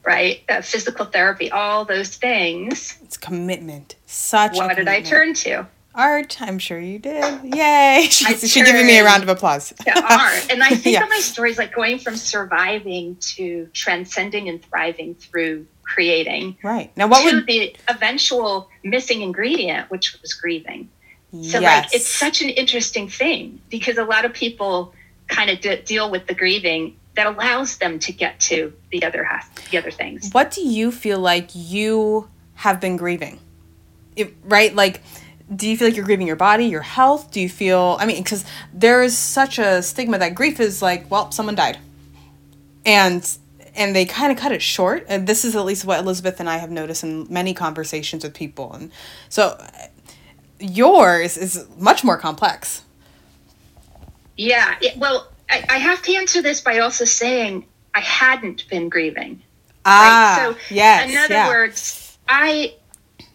right? 0.09 0.41
Uh, 0.49 0.59
physical 0.61 1.05
therapy, 1.05 1.51
all 1.51 1.85
those 1.85 2.15
things. 2.15 2.97
It's 3.03 3.15
commitment. 3.15 3.95
Such. 4.07 4.55
What 4.55 4.75
did 4.75 4.87
I 4.87 5.03
turn 5.03 5.35
to? 5.45 5.67
Art. 5.93 6.41
I'm 6.41 6.57
sure 6.57 6.79
you 6.79 6.97
did. 6.97 7.43
Yay! 7.43 8.07
She's, 8.09 8.51
she's 8.51 8.65
giving 8.65 8.87
me 8.87 8.97
a 8.97 9.03
round 9.03 9.21
of 9.21 9.29
applause. 9.29 9.69
to 9.69 10.03
art, 10.13 10.47
and 10.49 10.63
I 10.63 10.69
think 10.69 10.95
yeah. 10.95 11.03
of 11.03 11.09
my 11.09 11.19
stories 11.19 11.59
like 11.59 11.75
going 11.75 11.99
from 11.99 12.15
surviving 12.15 13.17
to 13.35 13.69
transcending 13.73 14.49
and 14.49 14.63
thriving 14.63 15.13
through 15.13 15.67
creating. 15.83 16.57
Right 16.63 16.95
now, 16.97 17.07
what 17.07 17.23
would 17.25 17.45
the 17.45 17.75
eventual 17.87 18.69
missing 18.83 19.21
ingredient, 19.21 19.91
which 19.91 20.19
was 20.21 20.33
grieving. 20.33 20.89
So, 21.31 21.59
yes. 21.59 21.61
like, 21.61 21.95
it's 21.95 22.07
such 22.07 22.41
an 22.41 22.49
interesting 22.49 23.07
thing 23.07 23.61
because 23.69 23.99
a 23.99 24.03
lot 24.03 24.25
of 24.25 24.33
people 24.33 24.93
kind 25.27 25.51
of 25.51 25.61
de- 25.61 25.83
deal 25.83 26.09
with 26.09 26.25
the 26.25 26.33
grieving 26.33 26.98
that 27.19 27.27
allows 27.27 27.77
them 27.79 27.99
to 27.99 28.13
get 28.13 28.39
to 28.39 28.71
the 28.91 29.03
other 29.03 29.25
half, 29.25 29.53
the 29.71 29.77
other 29.77 29.91
things. 29.91 30.29
What 30.31 30.51
do 30.51 30.61
you 30.65 30.89
feel 30.89 31.19
like 31.19 31.49
you 31.53 32.29
have 32.53 32.79
been 32.79 32.95
grieving? 32.95 33.39
It, 34.15 34.37
right, 34.45 34.73
like 34.73 35.01
do 35.53 35.67
you 35.67 35.75
feel 35.75 35.89
like 35.89 35.97
you're 35.97 36.05
grieving 36.05 36.27
your 36.27 36.37
body, 36.37 36.65
your 36.67 36.81
health? 36.81 37.31
Do 37.31 37.41
you 37.41 37.49
feel 37.49 37.97
I 37.99 38.05
mean 38.05 38.23
cuz 38.23 38.45
there's 38.73 39.17
such 39.17 39.59
a 39.59 39.83
stigma 39.83 40.17
that 40.17 40.33
grief 40.33 40.61
is 40.61 40.81
like, 40.81 41.11
well, 41.11 41.29
someone 41.33 41.55
died. 41.55 41.77
And 42.85 43.29
and 43.75 43.93
they 43.93 44.05
kind 44.05 44.31
of 44.31 44.37
cut 44.37 44.53
it 44.53 44.61
short. 44.61 45.05
And 45.09 45.27
this 45.27 45.43
is 45.43 45.57
at 45.57 45.65
least 45.65 45.83
what 45.83 45.99
Elizabeth 45.99 46.39
and 46.39 46.49
I 46.49 46.55
have 46.55 46.71
noticed 46.71 47.03
in 47.03 47.27
many 47.29 47.53
conversations 47.53 48.23
with 48.23 48.33
people. 48.33 48.71
And 48.71 48.93
so 49.27 49.61
yours 50.57 51.35
is 51.35 51.65
much 51.77 52.05
more 52.05 52.17
complex. 52.17 52.83
Yeah, 54.37 54.77
it, 54.79 54.97
well, 54.97 55.27
I, 55.49 55.65
I 55.69 55.77
have 55.77 56.01
to 56.03 56.15
answer 56.15 56.41
this 56.41 56.61
by 56.61 56.79
also 56.79 57.05
saying 57.05 57.65
I 57.93 58.01
hadn't 58.01 58.67
been 58.69 58.89
grieving. 58.89 59.41
Ah, 59.85 60.45
right? 60.47 60.55
so 60.55 60.73
yes. 60.73 61.09
In 61.09 61.17
other 61.17 61.33
yeah. 61.33 61.47
words, 61.47 62.17
I 62.27 62.75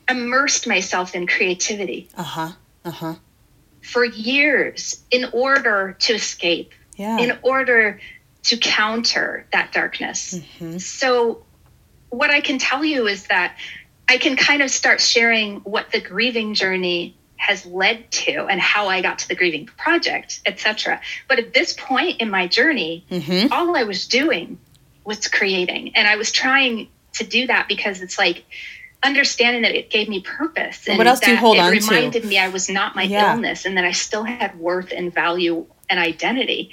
immersed 0.09 0.67
myself 0.67 1.15
in 1.15 1.27
creativity. 1.27 2.09
Uh 2.17 2.23
huh. 2.23 2.53
Uh 2.85 2.91
huh. 2.91 3.15
For 3.83 4.05
years, 4.05 5.03
in 5.11 5.27
order 5.33 5.97
to 6.01 6.15
escape, 6.15 6.73
yeah. 6.97 7.19
in 7.19 7.37
order 7.43 8.01
to 8.45 8.57
counter 8.57 9.47
that 9.53 9.73
darkness. 9.73 10.35
Mm-hmm. 10.35 10.79
So, 10.79 11.45
what 12.11 12.31
I 12.31 12.41
can 12.41 12.59
tell 12.59 12.85
you 12.85 13.07
is 13.07 13.27
that 13.27 13.57
I 14.09 14.19
can 14.19 14.37
kind 14.37 14.63
of 14.63 14.71
start 14.71 15.01
sharing 15.01 15.57
what 15.61 15.91
the 15.91 16.01
grieving 16.01 16.55
journey 16.55 17.17
has 17.45 17.67
led 17.67 18.11
to 18.11 18.47
and 18.47 18.59
how 18.59 18.89
I 18.89 19.03
got 19.03 19.19
to 19.19 19.29
the 19.29 19.35
grieving 19.35 19.67
project, 19.67 20.41
etc. 20.47 21.01
But 21.29 21.39
at 21.39 21.53
this 21.53 21.75
point 21.75 22.21
in 22.21 22.31
my 22.31 22.47
journey, 22.49 23.05
mm-hmm. 23.11 23.53
all 23.53 23.77
I 23.77 23.83
was 23.83 24.07
doing 24.07 24.59
was 25.05 25.29
creating. 25.29 25.95
And 25.95 26.09
I 26.09 26.17
was 26.17 26.33
trying 26.33 26.89
to 27.15 27.25
do 27.25 27.47
that 27.47 27.69
because 27.69 28.01
it's 28.01 28.19
like 28.19 28.45
understanding 29.03 29.63
that 29.63 29.75
it 29.75 29.91
gave 29.91 30.09
me 30.09 30.21
purpose. 30.23 30.89
And 30.89 30.97
what 30.97 31.07
else 31.07 31.21
do 31.21 31.33
you 31.33 31.37
hold 31.37 31.57
it 31.57 31.61
on 31.61 31.71
to? 31.73 31.77
It 31.77 31.83
reminded 31.83 32.25
me 32.25 32.39
I 32.39 32.49
was 32.49 32.71
not 32.71 32.97
my 32.97 33.03
yeah. 33.03 33.35
illness 33.35 33.67
and 33.67 33.77
that 33.77 33.85
I 33.85 33.93
still 33.93 34.25
had 34.25 34.59
worth 34.59 34.91
and 34.91 35.13
value 35.13 35.67
and 35.91 36.01
identity. 36.01 36.71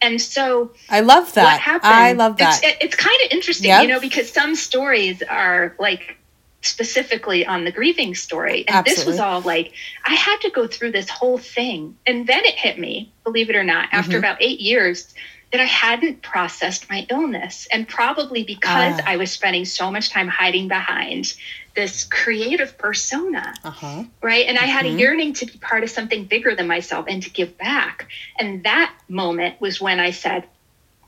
And 0.00 0.20
so 0.20 0.72
I 0.88 1.00
love 1.00 1.34
that. 1.34 1.44
What 1.44 1.60
Happened, 1.60 1.92
I 1.92 2.12
love 2.12 2.38
that. 2.38 2.60
It's, 2.64 2.84
it's 2.84 2.96
kind 2.96 3.20
of 3.26 3.30
interesting, 3.30 3.68
yep. 3.68 3.82
you 3.82 3.88
know, 3.88 4.00
because 4.00 4.30
some 4.30 4.54
stories 4.54 5.22
are 5.22 5.76
like 5.78 6.16
specifically 6.64 7.46
on 7.46 7.64
the 7.64 7.72
grieving 7.72 8.14
story. 8.14 8.66
And 8.66 8.76
Absolutely. 8.76 9.02
this 9.02 9.06
was 9.06 9.20
all 9.20 9.40
like, 9.42 9.72
I 10.04 10.14
had 10.14 10.38
to 10.42 10.50
go 10.50 10.66
through 10.66 10.92
this 10.92 11.08
whole 11.08 11.38
thing. 11.38 11.96
And 12.06 12.26
then 12.26 12.44
it 12.44 12.54
hit 12.54 12.78
me, 12.78 13.12
believe 13.22 13.50
it 13.50 13.56
or 13.56 13.64
not, 13.64 13.88
after 13.92 14.12
mm-hmm. 14.12 14.18
about 14.18 14.38
eight 14.40 14.60
years, 14.60 15.14
that 15.52 15.60
I 15.60 15.66
hadn't 15.66 16.22
processed 16.22 16.90
my 16.90 17.06
illness. 17.10 17.68
And 17.70 17.86
probably 17.86 18.42
because 18.42 18.98
uh. 18.98 19.02
I 19.06 19.16
was 19.16 19.30
spending 19.30 19.64
so 19.64 19.90
much 19.90 20.10
time 20.10 20.26
hiding 20.26 20.68
behind 20.68 21.34
this 21.76 22.04
creative 22.04 22.78
persona, 22.78 23.54
uh-huh. 23.62 24.04
right? 24.22 24.46
And 24.46 24.56
I 24.56 24.64
had 24.64 24.84
mm-hmm. 24.84 24.96
a 24.96 25.00
yearning 25.00 25.32
to 25.34 25.46
be 25.46 25.58
part 25.58 25.82
of 25.82 25.90
something 25.90 26.24
bigger 26.24 26.54
than 26.54 26.66
myself 26.66 27.06
and 27.08 27.22
to 27.22 27.30
give 27.30 27.58
back. 27.58 28.08
And 28.38 28.64
that 28.64 28.94
moment 29.08 29.60
was 29.60 29.80
when 29.80 30.00
I 30.00 30.12
said, 30.12 30.48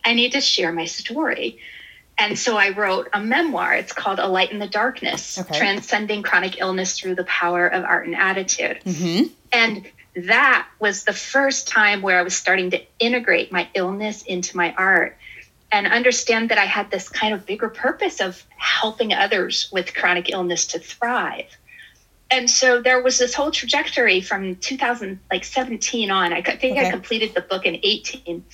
I 0.05 0.15
need 0.15 0.33
to 0.33 0.41
share 0.41 0.73
my 0.73 0.85
story. 0.85 1.59
And 2.19 2.39
so 2.39 2.57
I 2.57 2.71
wrote 2.71 3.09
a 3.13 3.21
memoir. 3.21 3.75
It's 3.75 3.93
called 3.93 4.19
A 4.19 4.27
Light 4.27 4.51
in 4.51 4.59
the 4.59 4.67
Darkness 4.67 5.39
okay. 5.39 5.59
Transcending 5.59 6.23
Chronic 6.23 6.61
Illness 6.61 6.99
Through 6.99 7.15
the 7.17 7.25
Power 7.25 7.67
of 7.67 7.85
Art 7.85 8.07
and 8.07 8.17
Attitude. 8.17 8.81
Mm-hmm. 8.85 9.25
And 9.53 9.87
that 10.27 10.67
was 10.79 11.05
the 11.05 11.13
first 11.13 11.69
time 11.69 12.01
where 12.01 12.19
I 12.19 12.23
was 12.23 12.35
starting 12.35 12.71
to 12.71 12.83
integrate 12.99 13.53
my 13.53 13.69
illness 13.75 14.23
into 14.23 14.57
my 14.57 14.75
art 14.79 15.19
and 15.71 15.87
understand 15.87 16.49
that 16.51 16.59
I 16.59 16.65
had 16.65 16.91
this 16.91 17.09
kind 17.09 17.35
of 17.35 17.45
bigger 17.45 17.69
purpose 17.69 18.21
of 18.21 18.43
helping 18.57 19.13
others 19.13 19.69
with 19.71 19.95
chronic 19.95 20.31
illness 20.31 20.69
to 20.69 20.79
thrive. 20.79 21.55
And 22.31 22.51
so 22.51 22.81
there 22.81 23.03
was 23.03 23.19
this 23.19 23.35
whole 23.35 23.51
trajectory 23.51 24.21
from 24.21 24.57
2017 24.57 26.11
on. 26.11 26.33
I 26.33 26.41
think 26.41 26.79
okay. 26.79 26.89
I 26.89 26.91
completed 26.91 27.35
the 27.35 27.41
book 27.41 27.67
in 27.67 27.79
18 27.83 28.45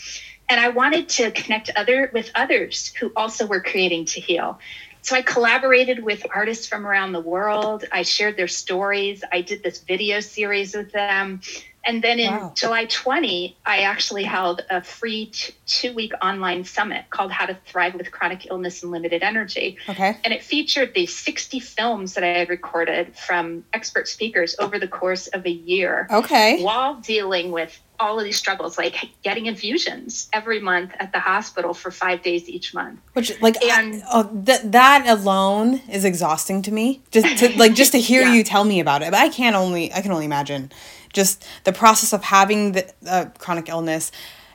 and 0.52 0.60
I 0.60 0.68
wanted 0.68 1.08
to 1.08 1.30
connect 1.30 1.70
other 1.76 2.10
with 2.12 2.30
others 2.34 2.92
who 3.00 3.10
also 3.16 3.46
were 3.46 3.62
creating 3.62 4.04
to 4.04 4.20
heal. 4.20 4.58
So 5.00 5.16
I 5.16 5.22
collaborated 5.22 6.04
with 6.04 6.26
artists 6.32 6.66
from 6.66 6.86
around 6.86 7.12
the 7.12 7.20
world. 7.20 7.86
I 7.90 8.02
shared 8.02 8.36
their 8.36 8.48
stories. 8.48 9.24
I 9.32 9.40
did 9.40 9.62
this 9.62 9.78
video 9.80 10.20
series 10.20 10.76
with 10.76 10.92
them. 10.92 11.40
And 11.84 12.02
then 12.04 12.20
in 12.20 12.30
wow. 12.30 12.52
July 12.54 12.84
20, 12.84 13.56
I 13.64 13.78
actually 13.80 14.24
held 14.24 14.62
a 14.70 14.82
free 14.82 15.26
t- 15.26 15.54
two 15.66 15.94
week 15.94 16.12
online 16.22 16.64
summit 16.64 17.06
called 17.08 17.32
How 17.32 17.46
to 17.46 17.56
Thrive 17.66 17.94
with 17.94 18.12
Chronic 18.12 18.46
Illness 18.50 18.82
and 18.82 18.92
Limited 18.92 19.22
Energy. 19.22 19.78
Okay. 19.88 20.16
And 20.22 20.34
it 20.34 20.42
featured 20.42 20.92
these 20.94 21.16
60 21.16 21.60
films 21.60 22.14
that 22.14 22.22
I 22.22 22.38
had 22.38 22.50
recorded 22.50 23.16
from 23.16 23.64
expert 23.72 24.06
speakers 24.06 24.54
over 24.58 24.78
the 24.78 24.86
course 24.86 25.28
of 25.28 25.46
a 25.46 25.50
year. 25.50 26.06
Okay. 26.10 26.62
While 26.62 26.96
dealing 26.96 27.50
with 27.50 27.80
all 28.02 28.18
of 28.18 28.24
these 28.24 28.36
struggles, 28.36 28.76
like 28.76 29.08
getting 29.22 29.46
infusions 29.46 30.28
every 30.32 30.60
month 30.60 30.92
at 30.98 31.12
the 31.12 31.20
hospital 31.20 31.72
for 31.72 31.90
five 31.90 32.22
days 32.22 32.48
each 32.48 32.74
month. 32.74 33.00
Which, 33.12 33.40
like, 33.40 33.62
and 33.64 34.02
I, 34.02 34.06
oh, 34.12 34.42
th- 34.44 34.62
that 34.64 35.06
alone 35.06 35.80
is 35.88 36.04
exhausting 36.04 36.60
to 36.62 36.72
me. 36.72 37.00
Just 37.10 37.38
to 37.38 37.56
like, 37.58 37.74
just 37.74 37.92
to 37.92 37.98
hear 37.98 38.22
yeah. 38.22 38.34
you 38.34 38.44
tell 38.44 38.64
me 38.64 38.80
about 38.80 39.02
it. 39.02 39.10
But 39.12 39.20
I 39.20 39.28
can't 39.28 39.56
only, 39.56 39.92
I 39.92 40.02
can 40.02 40.12
only 40.12 40.26
imagine 40.26 40.72
just 41.12 41.46
the 41.64 41.72
process 41.72 42.12
of 42.12 42.24
having 42.24 42.72
the 42.72 42.92
uh, 43.06 43.26
chronic 43.38 43.68
illness 43.68 44.10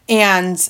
and 0.09 0.69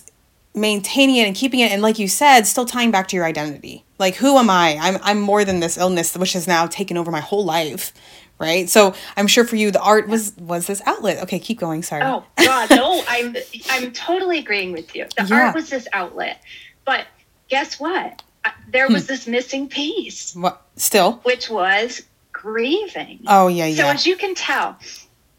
maintaining 0.53 1.17
it 1.17 1.27
and 1.27 1.35
keeping 1.35 1.59
it 1.59 1.71
and 1.71 1.81
like 1.83 1.99
you 1.99 2.07
said 2.07 2.41
still 2.41 2.65
tying 2.65 2.89
back 2.89 3.07
to 3.07 3.15
your 3.15 3.25
identity 3.25 3.85
like 3.99 4.15
who 4.15 4.37
am 4.37 4.49
i 4.49 4.75
i'm 4.81 4.97
i'm 5.03 5.21
more 5.21 5.45
than 5.45 5.59
this 5.59 5.77
illness 5.77 6.17
which 6.17 6.33
has 6.33 6.47
now 6.47 6.65
taken 6.65 6.97
over 6.97 7.11
my 7.11 7.19
whole 7.19 7.45
life 7.45 7.93
right? 8.39 8.69
So 8.69 8.93
i'm 9.15 9.27
sure 9.27 9.45
for 9.45 9.55
you 9.55 9.71
the 9.71 9.81
art 9.81 10.07
was 10.07 10.35
was 10.37 10.67
this 10.67 10.81
outlet. 10.85 11.23
Okay 11.23 11.39
keep 11.39 11.59
going 11.59 11.83
sorry. 11.83 12.03
Oh 12.03 12.23
god 12.37 12.69
no 12.69 13.03
i'm 13.07 13.35
i'm 13.69 13.91
totally 13.91 14.39
agreeing 14.39 14.71
with 14.71 14.95
you. 14.95 15.05
The 15.17 15.25
yeah. 15.25 15.47
art 15.47 15.55
was 15.55 15.69
this 15.69 15.87
outlet. 15.93 16.41
But 16.85 17.05
guess 17.49 17.79
what? 17.79 18.21
There 18.69 18.87
was 18.87 19.03
hmm. 19.03 19.07
this 19.07 19.27
missing 19.27 19.67
piece. 19.67 20.35
What 20.35 20.61
still? 20.75 21.13
Which 21.23 21.49
was 21.49 22.03
grieving. 22.31 23.21
Oh 23.27 23.47
yeah 23.47 23.65
yeah. 23.65 23.83
so 23.83 23.87
as 23.89 24.05
you 24.05 24.15
can 24.15 24.35
tell 24.35 24.77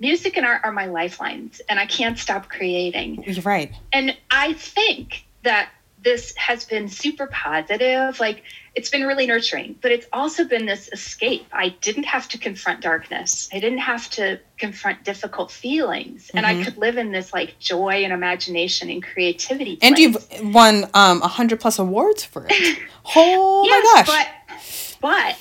music 0.01 0.37
and 0.37 0.47
art 0.47 0.63
are 0.65 0.73
my 0.73 0.87
lifelines 0.87 1.61
and 1.69 1.79
I 1.79 1.87
can't 1.87 2.19
stop 2.19 2.49
creating. 2.49 3.25
You're 3.25 3.43
right. 3.43 3.73
And 3.93 4.17
I 4.31 4.53
think 4.55 5.25
that 5.43 5.71
this 6.03 6.35
has 6.37 6.65
been 6.65 6.89
super 6.89 7.27
positive. 7.27 8.21
Like 8.21 8.43
it's 8.75 8.91
been 8.91 9.07
really 9.07 9.27
nurturing, 9.27 9.77
but 9.81 9.91
it's 9.91 10.07
also 10.13 10.45
been 10.45 10.67
this 10.67 10.89
escape. 10.93 11.47
I 11.53 11.71
didn't 11.81 12.05
have 12.05 12.29
to 12.29 12.39
confront 12.39 12.81
darkness. 12.81 13.49
I 13.53 13.59
didn't 13.59 13.79
have 13.79 14.09
to 14.11 14.41
confront 14.57 15.05
difficult 15.05 15.51
feelings. 15.51 16.29
Mm-hmm. 16.29 16.37
And 16.37 16.47
I 16.47 16.55
mm-hmm. 16.55 16.63
could 16.63 16.77
live 16.77 16.97
in 16.99 17.11
this 17.11 17.33
like 17.33 17.59
joy 17.59 18.05
and 18.05 18.13
imagination 18.13 18.91
and 18.91 19.03
creativity. 19.03 19.77
Place. 19.77 19.91
And 19.91 19.99
you've 19.99 20.55
won 20.55 20.85
um 20.95 21.23
a 21.23 21.29
hundred 21.29 21.61
plus 21.61 21.79
awards 21.79 22.25
for 22.25 22.47
it. 22.49 22.79
oh 23.17 23.65
yes, 23.65 24.07
my 24.07 24.27
gosh. 24.27 24.97
But 25.01 25.01
but 25.01 25.39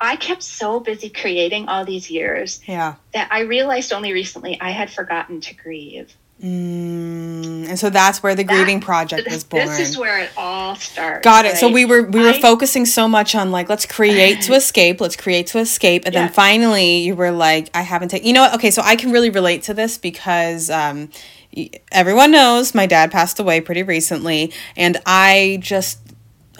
I 0.00 0.16
kept 0.16 0.42
so 0.42 0.80
busy 0.80 1.08
creating 1.08 1.68
all 1.68 1.84
these 1.84 2.10
years 2.10 2.60
yeah. 2.66 2.96
that 3.12 3.28
I 3.30 3.40
realized 3.40 3.92
only 3.92 4.12
recently 4.12 4.60
I 4.60 4.70
had 4.70 4.90
forgotten 4.90 5.40
to 5.42 5.54
grieve. 5.54 6.14
Mm, 6.42 7.68
and 7.68 7.76
so 7.78 7.90
that's 7.90 8.22
where 8.22 8.36
the 8.36 8.44
that, 8.44 8.52
grieving 8.52 8.80
project 8.80 9.28
was 9.28 9.42
born. 9.42 9.66
This 9.66 9.80
is 9.80 9.98
where 9.98 10.20
it 10.20 10.30
all 10.36 10.76
starts. 10.76 11.24
Got 11.24 11.46
it. 11.46 11.56
So 11.56 11.68
we 11.68 11.84
were 11.84 12.02
we 12.02 12.20
were 12.20 12.28
I, 12.28 12.40
focusing 12.40 12.86
so 12.86 13.08
much 13.08 13.34
on 13.34 13.50
like 13.50 13.68
let's 13.68 13.86
create 13.86 14.42
to 14.42 14.54
escape, 14.54 15.00
let's 15.00 15.16
create 15.16 15.48
to 15.48 15.58
escape, 15.58 16.04
and 16.04 16.14
yeah. 16.14 16.26
then 16.26 16.32
finally 16.32 16.98
you 16.98 17.16
were 17.16 17.32
like, 17.32 17.70
I 17.74 17.82
haven't 17.82 18.10
taken. 18.10 18.26
You 18.26 18.34
know 18.34 18.42
what? 18.42 18.54
Okay, 18.54 18.70
so 18.70 18.82
I 18.82 18.94
can 18.94 19.10
really 19.10 19.30
relate 19.30 19.64
to 19.64 19.74
this 19.74 19.98
because 19.98 20.70
um, 20.70 21.10
everyone 21.90 22.30
knows 22.30 22.72
my 22.72 22.86
dad 22.86 23.10
passed 23.10 23.40
away 23.40 23.60
pretty 23.60 23.82
recently, 23.82 24.52
and 24.76 24.96
I 25.06 25.58
just 25.60 25.98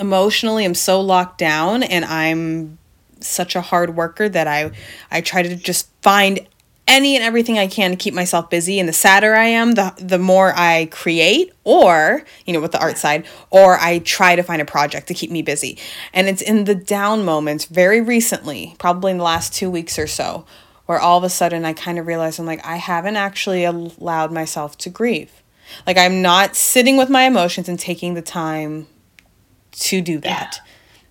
emotionally 0.01 0.65
am 0.65 0.75
so 0.75 1.01
locked 1.01 1.39
down, 1.39 1.85
and 1.85 2.05
I'm 2.05 2.79
such 3.21 3.55
a 3.55 3.61
hard 3.61 3.95
worker 3.95 4.29
that 4.29 4.49
I 4.49 4.73
I 5.09 5.21
try 5.21 5.43
to 5.43 5.55
just 5.55 5.89
find 6.03 6.49
any 6.89 7.15
and 7.15 7.25
everything 7.25 7.59
I 7.59 7.69
can 7.69 7.91
to 7.91 7.97
keep 7.97 8.15
myself 8.15 8.51
busy. 8.51 8.81
And 8.81 8.89
the 8.89 8.93
sadder 8.93 9.35
I 9.35 9.45
am, 9.45 9.73
the 9.73 9.95
the 9.99 10.19
more 10.19 10.53
I 10.57 10.87
create, 10.91 11.53
or 11.63 12.25
you 12.47 12.53
know, 12.53 12.61
with 12.61 12.73
the 12.73 12.81
art 12.81 12.99
side, 12.99 13.27
or 13.51 13.79
I 13.79 14.01
try 14.01 14.35
to 14.35 14.43
find 14.43 14.61
a 14.61 14.65
project 14.65 15.07
to 15.09 15.15
keep 15.15 15.31
me 15.31 15.43
busy. 15.43 15.79
And 16.13 16.29
it's 16.29 16.43
in 16.43 16.65
the 16.65 16.75
down 16.75 17.25
moments, 17.25 17.67
very 17.67 18.01
recently, 18.01 18.75
probably 18.79 19.13
in 19.13 19.19
the 19.19 19.25
last 19.25 19.55
two 19.55 19.71
weeks 19.71 19.99
or 19.99 20.07
so, 20.07 20.47
where 20.87 20.99
all 20.99 21.19
of 21.19 21.25
a 21.25 21.31
sudden 21.31 21.65
I 21.65 21.75
kind 21.75 21.99
of 21.99 22.07
realize 22.07 22.39
I'm 22.39 22.47
like 22.47 22.65
I 22.67 22.77
haven't 22.77 23.17
actually 23.17 23.65
allowed 23.65 24.33
myself 24.33 24.77
to 24.79 24.91
grieve. 24.91 25.43
Like 25.87 25.99
I'm 25.99 26.23
not 26.23 26.57
sitting 26.57 26.97
with 26.97 27.11
my 27.11 27.25
emotions 27.25 27.69
and 27.69 27.79
taking 27.79 28.15
the 28.15 28.23
time 28.23 28.87
to 29.73 30.01
do 30.01 30.19
that. 30.21 30.57
Yeah. 30.57 30.65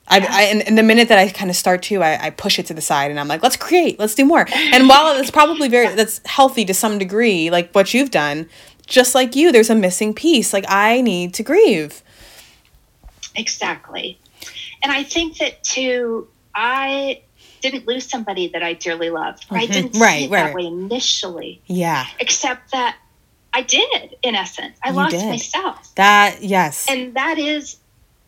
I, 0.10 0.20
I 0.20 0.42
and, 0.44 0.62
and, 0.62 0.78
the 0.78 0.84
minute 0.84 1.10
that 1.10 1.20
I 1.20 1.30
kind 1.30 1.50
of 1.50 1.56
start 1.56 1.84
to, 1.84 2.02
I, 2.02 2.28
I 2.28 2.30
push 2.30 2.60
it 2.60 2.66
to 2.68 2.74
the 2.74 2.82
side 2.82 3.12
and 3.12 3.20
I'm 3.20 3.28
like, 3.28 3.44
let's 3.44 3.58
create, 3.58 4.00
let's 4.00 4.16
do 4.16 4.26
more. 4.26 4.48
And 4.54 4.88
while 4.88 5.18
it's 5.20 5.32
probably 5.32 5.68
very 5.68 5.94
that's 5.96 6.22
healthy 6.26 6.64
to 6.66 6.74
some 6.74 6.98
degree, 6.98 7.50
like 7.50 7.72
what 7.74 7.94
you've 7.94 8.12
done, 8.12 8.50
just 8.86 9.14
like 9.16 9.36
you, 9.36 9.52
there's 9.52 9.70
a 9.70 9.76
missing 9.76 10.14
piece. 10.14 10.54
Like 10.54 10.66
I 10.68 11.02
need 11.02 11.34
to 11.36 11.44
grieve. 11.44 12.02
Exactly. 13.36 14.18
And 14.82 14.92
I 14.92 15.04
think 15.04 15.38
that 15.40 15.64
too, 15.64 16.28
I 16.56 17.22
didn't 17.62 17.88
lose 17.88 18.10
somebody 18.10 18.48
that 18.50 18.64
I 18.64 18.74
dearly 18.74 19.10
loved. 19.10 19.44
Mm-hmm. 19.46 19.56
I 19.56 19.66
didn't 19.66 19.96
see 19.96 20.02
right, 20.02 20.24
it 20.24 20.32
right, 20.32 20.44
that 20.46 20.56
way 20.56 20.66
initially. 20.66 21.62
Yeah. 21.66 22.06
Except 22.20 22.72
that 22.72 22.98
I 23.54 23.62
did, 23.62 24.16
in 24.22 24.36
essence. 24.36 24.78
I 24.84 24.90
you 24.90 24.96
lost 24.96 25.12
did. 25.12 25.26
myself. 25.26 25.96
That 25.96 26.44
yes. 26.44 26.86
And 26.90 27.16
that 27.16 27.38
is 27.38 27.78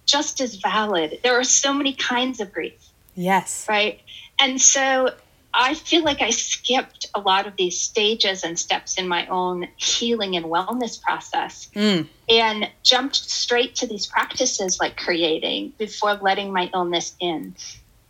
just 0.10 0.42
as 0.42 0.56
valid. 0.56 1.20
There 1.24 1.39
are 1.39 1.44
so 1.44 1.74
many 1.74 1.94
kinds 1.94 2.39
of 2.39 2.51
grief. 2.51 2.89
Yes. 3.16 3.66
Right. 3.70 4.01
And 4.39 4.62
so 4.62 5.13
I 5.54 5.74
feel 5.74 6.04
like 6.04 6.22
I 6.22 6.30
skipped 6.30 7.08
a 7.13 7.20
lot 7.20 7.48
of 7.48 7.56
these 7.58 7.80
stages 7.80 8.44
and 8.44 8.58
steps 8.58 8.98
in 8.98 9.08
my 9.08 9.28
own 9.28 9.68
healing 9.78 10.36
and 10.36 10.46
wellness 10.46 11.01
process 11.01 11.70
mm. 11.75 12.08
and 12.30 12.70
jumped 12.84 13.16
straight 13.16 13.75
to 13.75 13.88
these 13.88 14.06
practices 14.06 14.80
like 14.80 14.96
creating 14.96 15.74
before 15.78 16.13
letting 16.16 16.54
my 16.54 16.70
illness 16.74 17.16
in. 17.20 17.56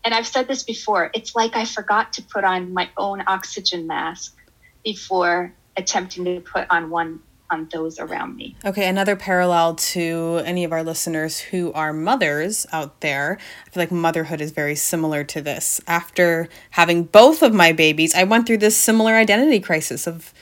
and 0.04 0.14
I've 0.14 0.28
said 0.28 0.48
this 0.48 0.64
before, 0.64 1.12
it's 1.14 1.36
like 1.36 1.56
I 1.56 1.66
forgot 1.66 2.14
to 2.14 2.22
put 2.22 2.44
on 2.44 2.74
my 2.74 2.90
own 2.98 3.24
oxygen 3.26 3.88
mask 3.88 4.36
before 4.84 5.54
attempting 5.78 6.26
to 6.26 6.42
put 6.42 6.68
on 6.70 6.90
one 6.90 7.20
on 7.52 7.68
those 7.72 8.00
around 8.00 8.36
me. 8.36 8.56
Okay, 8.64 8.88
another 8.88 9.16
parallel 9.16 9.76
to 9.76 10.42
any 10.46 10.64
of 10.64 10.72
our 10.72 10.84
listeners 10.84 11.40
who 11.40 11.74
are 11.74 11.94
mothers 11.94 12.66
out 12.72 13.02
there. 13.02 13.38
I 13.66 13.70
feel 13.70 13.82
like 13.82 13.92
motherhood 13.92 14.42
is 14.42 14.52
very 14.52 14.76
similar 14.76 15.24
to 15.26 15.42
this. 15.42 15.82
After 15.88 16.48
having 16.72 17.04
both 17.04 17.42
of 17.42 17.54
my 17.54 17.72
babies, 17.72 18.14
I 18.14 18.24
went 18.24 18.48
through 18.48 18.60
this 18.60 18.78
similar 18.78 19.14
identity 19.14 19.60
crisis 19.60 20.08
of 20.08 20.34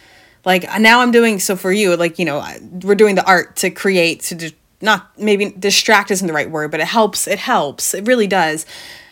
like 0.46 0.64
now 0.80 1.02
I'm 1.02 1.12
doing 1.12 1.40
so 1.40 1.56
for 1.56 1.72
you, 1.72 1.96
like, 1.96 2.20
you 2.20 2.26
know, 2.26 2.46
we're 2.84 2.96
doing 2.96 3.16
the 3.16 3.26
art 3.26 3.58
to 3.58 3.70
create 3.70 4.22
to 4.24 4.52
not 4.82 5.18
maybe 5.18 5.50
distract 5.52 6.12
isn't 6.12 6.28
the 6.28 6.34
right 6.34 6.50
word, 6.50 6.72
but 6.72 6.80
it 6.80 6.88
helps. 6.88 7.28
It 7.28 7.40
helps. 7.40 7.94
It 7.94 8.06
really 8.06 8.28
does 8.28 8.66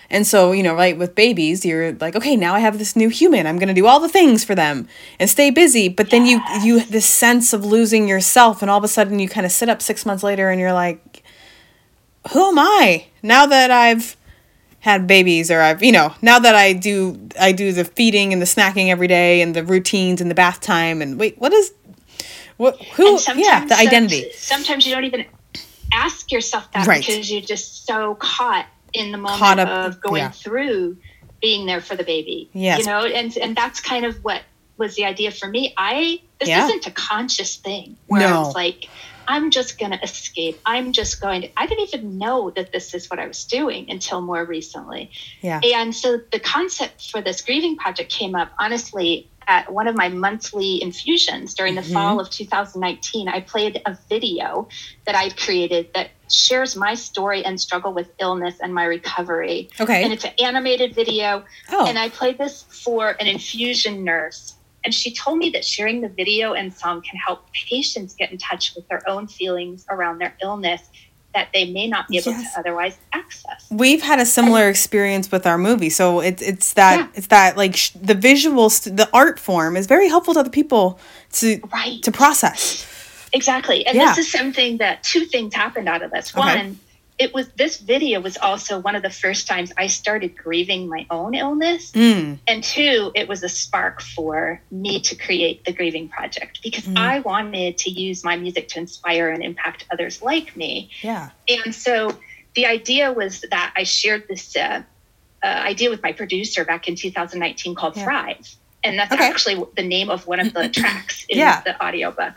and 0.09 0.25
so, 0.27 0.51
you 0.51 0.63
know, 0.63 0.75
right, 0.75 0.97
with 0.97 1.15
babies, 1.15 1.65
you're 1.65 1.93
like, 1.93 2.15
okay, 2.15 2.35
now 2.35 2.53
I 2.53 2.59
have 2.59 2.77
this 2.77 2.95
new 2.95 3.09
human. 3.09 3.47
I'm 3.47 3.57
going 3.57 3.67
to 3.67 3.73
do 3.73 3.87
all 3.87 3.99
the 3.99 4.09
things 4.09 4.43
for 4.43 4.55
them 4.55 4.87
and 5.19 5.29
stay 5.29 5.49
busy. 5.49 5.89
But 5.89 6.09
then 6.11 6.25
you, 6.25 6.41
you, 6.61 6.85
this 6.85 7.05
sense 7.05 7.53
of 7.53 7.65
losing 7.65 8.07
yourself, 8.07 8.61
and 8.61 8.69
all 8.69 8.77
of 8.77 8.83
a 8.83 8.87
sudden 8.87 9.19
you 9.19 9.27
kind 9.27 9.45
of 9.45 9.51
sit 9.51 9.69
up 9.69 9.81
six 9.81 10.05
months 10.05 10.23
later 10.23 10.49
and 10.49 10.59
you're 10.59 10.73
like, 10.73 11.23
who 12.31 12.49
am 12.49 12.59
I 12.59 13.07
now 13.21 13.45
that 13.45 13.71
I've 13.71 14.17
had 14.79 15.07
babies 15.07 15.49
or 15.49 15.61
I've, 15.61 15.83
you 15.83 15.91
know, 15.91 16.13
now 16.21 16.37
that 16.39 16.55
I 16.55 16.73
do, 16.73 17.29
I 17.39 17.51
do 17.51 17.71
the 17.71 17.85
feeding 17.85 18.33
and 18.33 18.41
the 18.41 18.45
snacking 18.45 18.89
every 18.89 19.07
day 19.07 19.41
and 19.41 19.55
the 19.55 19.63
routines 19.63 20.21
and 20.21 20.29
the 20.29 20.35
bath 20.35 20.61
time. 20.61 21.01
And 21.01 21.19
wait, 21.19 21.39
what 21.39 21.53
is, 21.53 21.73
what, 22.57 22.81
who, 22.93 23.19
yeah, 23.35 23.65
the 23.65 23.75
identity. 23.75 24.29
Sometimes 24.33 24.85
you 24.85 24.93
don't 24.93 25.03
even 25.03 25.25
ask 25.91 26.31
yourself 26.31 26.71
that 26.73 26.87
right. 26.87 26.99
because 26.99 27.31
you're 27.31 27.41
just 27.41 27.85
so 27.85 28.15
caught 28.15 28.67
in 28.95 29.11
the 29.11 29.17
moment 29.17 29.59
up, 29.59 29.67
of 29.67 30.01
going 30.01 30.21
yeah. 30.21 30.29
through 30.29 30.97
being 31.41 31.65
there 31.65 31.81
for 31.81 31.95
the 31.95 32.03
baby. 32.03 32.49
Yes. 32.53 32.79
You 32.79 32.85
know, 32.85 33.05
and 33.05 33.35
and 33.37 33.55
that's 33.55 33.79
kind 33.79 34.05
of 34.05 34.23
what 34.23 34.41
was 34.77 34.95
the 34.95 35.05
idea 35.05 35.31
for 35.31 35.47
me. 35.47 35.73
I 35.77 36.21
this 36.39 36.49
yeah. 36.49 36.65
isn't 36.65 36.87
a 36.87 36.91
conscious 36.91 37.55
thing 37.55 37.97
where 38.07 38.21
no. 38.21 38.27
I 38.27 38.39
was 38.39 38.55
like, 38.55 38.89
I'm 39.27 39.51
just 39.51 39.79
gonna 39.79 39.99
escape. 40.01 40.59
I'm 40.65 40.91
just 40.91 41.21
going 41.21 41.43
to 41.43 41.49
I 41.57 41.67
didn't 41.67 41.87
even 41.93 42.17
know 42.17 42.51
that 42.51 42.71
this 42.71 42.93
is 42.93 43.09
what 43.09 43.19
I 43.19 43.27
was 43.27 43.43
doing 43.45 43.89
until 43.89 44.21
more 44.21 44.43
recently. 44.43 45.11
Yeah. 45.41 45.61
And 45.63 45.95
so 45.95 46.19
the 46.31 46.39
concept 46.39 47.11
for 47.11 47.21
this 47.21 47.41
grieving 47.41 47.77
project 47.77 48.11
came 48.11 48.35
up 48.35 48.51
honestly 48.59 49.29
at 49.47 49.71
one 49.71 49.87
of 49.87 49.95
my 49.95 50.09
monthly 50.09 50.81
infusions 50.81 51.53
during 51.53 51.75
the 51.75 51.81
mm-hmm. 51.81 51.93
fall 51.93 52.19
of 52.19 52.29
2019, 52.29 53.27
I 53.27 53.41
played 53.41 53.81
a 53.85 53.97
video 54.09 54.67
that 55.05 55.15
I'd 55.15 55.37
created 55.37 55.93
that 55.93 56.09
shares 56.29 56.75
my 56.75 56.95
story 56.95 57.43
and 57.45 57.59
struggle 57.59 57.93
with 57.93 58.09
illness 58.19 58.55
and 58.61 58.73
my 58.73 58.85
recovery. 58.85 59.69
Okay. 59.79 60.03
And 60.03 60.11
it's 60.11 60.25
an 60.25 60.33
animated 60.39 60.95
video. 60.95 61.43
Oh. 61.71 61.87
And 61.87 61.99
I 61.99 62.09
played 62.09 62.37
this 62.37 62.63
for 62.63 63.15
an 63.19 63.27
infusion 63.27 64.03
nurse. 64.03 64.55
And 64.83 64.93
she 64.93 65.11
told 65.11 65.39
me 65.39 65.49
that 65.49 65.65
sharing 65.65 66.01
the 66.01 66.09
video 66.09 66.53
and 66.53 66.71
song 66.71 67.01
can 67.01 67.17
help 67.17 67.51
patients 67.51 68.13
get 68.13 68.31
in 68.31 68.37
touch 68.37 68.75
with 68.75 68.87
their 68.87 69.01
own 69.09 69.27
feelings 69.27 69.83
around 69.89 70.19
their 70.19 70.35
illness 70.43 70.81
that 71.35 71.49
they 71.53 71.71
may 71.71 71.87
not 71.87 72.07
be 72.07 72.17
able 72.17 72.31
yes. 72.31 72.53
to 72.53 72.59
otherwise 72.59 72.97
access. 73.13 73.67
We've 73.69 74.01
had 74.01 74.19
a 74.19 74.25
similar 74.25 74.67
experience 74.69 75.31
with 75.31 75.45
our 75.45 75.57
movie, 75.57 75.89
so 75.89 76.21
it's 76.21 76.41
it's 76.41 76.73
that 76.73 76.99
yeah. 76.99 77.07
it's 77.13 77.27
that 77.27 77.57
like 77.57 77.75
sh- 77.75 77.91
the 77.91 78.15
visuals, 78.15 78.83
the 78.83 79.07
art 79.13 79.37
form 79.37 79.77
is 79.77 79.85
very 79.85 80.07
helpful 80.07 80.33
to 80.33 80.39
other 80.39 80.49
people 80.49 80.99
to 81.33 81.59
right. 81.71 82.01
to 82.01 82.11
process. 82.11 82.87
Exactly, 83.33 83.85
and 83.85 83.95
yeah. 83.95 84.05
this 84.15 84.25
is 84.25 84.31
something 84.31 84.77
that 84.77 85.03
two 85.03 85.25
things 85.25 85.53
happened 85.53 85.89
out 85.89 86.01
of 86.01 86.09
this. 86.09 86.35
Okay. 86.35 86.39
One, 86.39 86.79
it 87.17 87.33
was 87.33 87.47
this 87.49 87.77
video 87.77 88.19
was 88.19 88.37
also 88.37 88.79
one 88.79 88.95
of 88.95 89.01
the 89.01 89.09
first 89.09 89.47
times 89.47 89.71
I 89.77 89.87
started 89.87 90.35
grieving 90.35 90.89
my 90.89 91.05
own 91.09 91.33
illness. 91.33 91.91
Mm. 91.93 92.39
And 92.45 92.63
two, 92.63 93.11
it 93.15 93.29
was 93.29 93.41
a 93.41 93.49
spark 93.49 94.01
for 94.01 94.61
me 94.69 94.99
to 95.01 95.15
create 95.15 95.63
the 95.63 95.71
grieving 95.71 96.09
project 96.09 96.59
because 96.61 96.85
mm. 96.85 96.97
I 96.97 97.21
wanted 97.21 97.77
to 97.79 97.89
use 97.89 98.23
my 98.23 98.35
music 98.35 98.67
to 98.69 98.79
inspire 98.79 99.29
and 99.29 99.43
impact 99.43 99.85
others 99.91 100.21
like 100.21 100.57
me. 100.57 100.89
Yeah. 101.01 101.29
And 101.47 101.73
so 101.73 102.17
the 102.53 102.65
idea 102.65 103.13
was 103.13 103.45
that 103.49 103.73
I 103.77 103.83
shared 103.83 104.27
this 104.27 104.55
uh, 104.57 104.83
uh, 105.41 105.47
idea 105.47 105.89
with 105.89 106.03
my 106.03 106.11
producer 106.11 106.65
back 106.65 106.87
in 106.89 106.95
2019 106.95 107.75
called 107.75 107.95
yeah. 107.95 108.03
Thrive. 108.03 108.55
And 108.83 108.99
that's 108.99 109.13
okay. 109.13 109.27
actually 109.27 109.63
the 109.75 109.87
name 109.87 110.09
of 110.09 110.27
one 110.27 110.39
of 110.39 110.53
the 110.53 110.67
tracks 110.69 111.25
in 111.29 111.37
yeah. 111.37 111.61
the 111.61 111.81
audiobook 111.83 112.33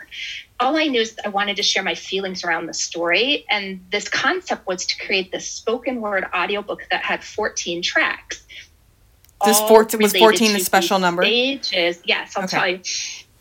all 0.59 0.75
I 0.77 0.87
knew 0.87 1.01
is 1.01 1.17
I 1.23 1.29
wanted 1.29 1.55
to 1.57 1.63
share 1.63 1.83
my 1.83 1.95
feelings 1.95 2.43
around 2.43 2.65
the 2.65 2.73
story. 2.73 3.45
And 3.49 3.85
this 3.91 4.09
concept 4.09 4.67
was 4.67 4.85
to 4.87 5.05
create 5.05 5.31
this 5.31 5.49
spoken 5.49 6.01
word 6.01 6.25
audiobook 6.35 6.85
that 6.91 7.03
had 7.03 7.23
14 7.23 7.81
tracks. 7.81 8.43
This 9.45 9.59
14 9.61 10.01
was 10.01 10.15
14 10.17 10.55
a 10.55 10.59
special 10.59 10.99
number? 10.99 11.23
Stages. 11.23 12.01
Yes, 12.03 12.35
I'll 12.35 12.43
okay. 12.43 12.57
tell 12.57 12.67
you 12.67 12.79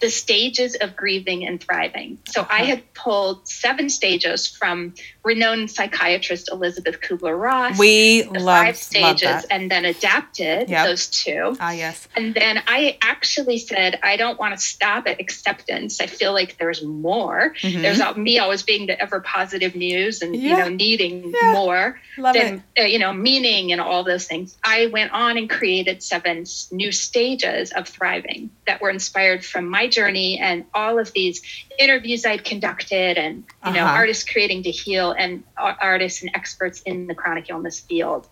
the 0.00 0.10
stages 0.10 0.76
of 0.76 0.94
grieving 0.96 1.46
and 1.46 1.60
thriving. 1.60 2.18
So 2.28 2.46
I 2.48 2.64
had 2.64 2.94
pulled 2.94 3.48
seven 3.48 3.90
stages 3.90 4.46
from 4.46 4.94
renowned 5.24 5.70
psychiatrist 5.70 6.48
Elizabeth 6.50 7.00
Kubler 7.00 7.38
Ross. 7.38 7.78
We 7.78 8.22
love 8.22 8.44
five 8.44 8.76
stages 8.76 9.44
and 9.50 9.70
then 9.70 9.84
adapted 9.84 10.70
yep. 10.70 10.86
those 10.86 11.08
two. 11.08 11.56
Ah, 11.60 11.72
yes. 11.72 12.08
And 12.16 12.34
then 12.34 12.62
I 12.66 12.96
actually 13.02 13.58
said, 13.58 13.98
I 14.02 14.16
don't 14.16 14.38
want 14.38 14.56
to 14.56 14.62
stop 14.62 15.06
at 15.06 15.20
acceptance. 15.20 16.00
I 16.00 16.06
feel 16.06 16.32
like 16.32 16.58
there's 16.58 16.82
more. 16.82 17.54
Mm-hmm. 17.60 17.82
There's 17.82 18.16
me 18.16 18.38
always 18.38 18.62
being 18.62 18.86
the 18.86 19.00
ever 19.00 19.20
positive 19.20 19.74
news 19.74 20.22
and, 20.22 20.34
yeah. 20.34 20.50
you 20.50 20.56
know, 20.56 20.68
needing 20.68 21.34
yeah. 21.34 21.52
more 21.52 22.00
love 22.16 22.34
than, 22.34 22.62
uh, 22.78 22.82
you 22.82 22.98
know, 22.98 23.12
meaning 23.12 23.72
and 23.72 23.80
all 23.80 24.04
those 24.04 24.26
things. 24.26 24.56
I 24.64 24.86
went 24.86 25.12
on 25.12 25.36
and 25.36 25.50
created 25.50 26.02
seven 26.02 26.44
new 26.70 26.92
stages 26.92 27.72
of 27.72 27.88
thriving 27.88 28.50
that 28.66 28.80
were 28.80 28.90
inspired 28.90 29.44
from 29.44 29.68
my 29.68 29.87
journey 29.88 30.38
and 30.38 30.64
all 30.74 30.98
of 30.98 31.12
these 31.12 31.42
interviews 31.78 32.24
I'd 32.24 32.44
conducted 32.44 33.18
and, 33.18 33.44
you 33.66 33.72
know, 33.72 33.84
uh-huh. 33.84 33.96
artists 33.96 34.28
creating 34.28 34.62
to 34.64 34.70
heal 34.70 35.12
and 35.12 35.42
artists 35.56 36.22
and 36.22 36.30
experts 36.34 36.82
in 36.82 37.06
the 37.06 37.14
chronic 37.14 37.50
illness 37.50 37.80
field. 37.80 38.28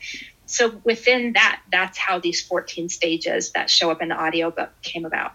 So 0.46 0.80
within 0.84 1.32
that, 1.32 1.60
that's 1.72 1.98
how 1.98 2.18
these 2.20 2.40
14 2.40 2.88
stages 2.88 3.50
that 3.52 3.68
show 3.68 3.90
up 3.90 4.00
in 4.00 4.08
the 4.08 4.20
audiobook 4.20 4.70
came 4.82 5.04
about. 5.04 5.32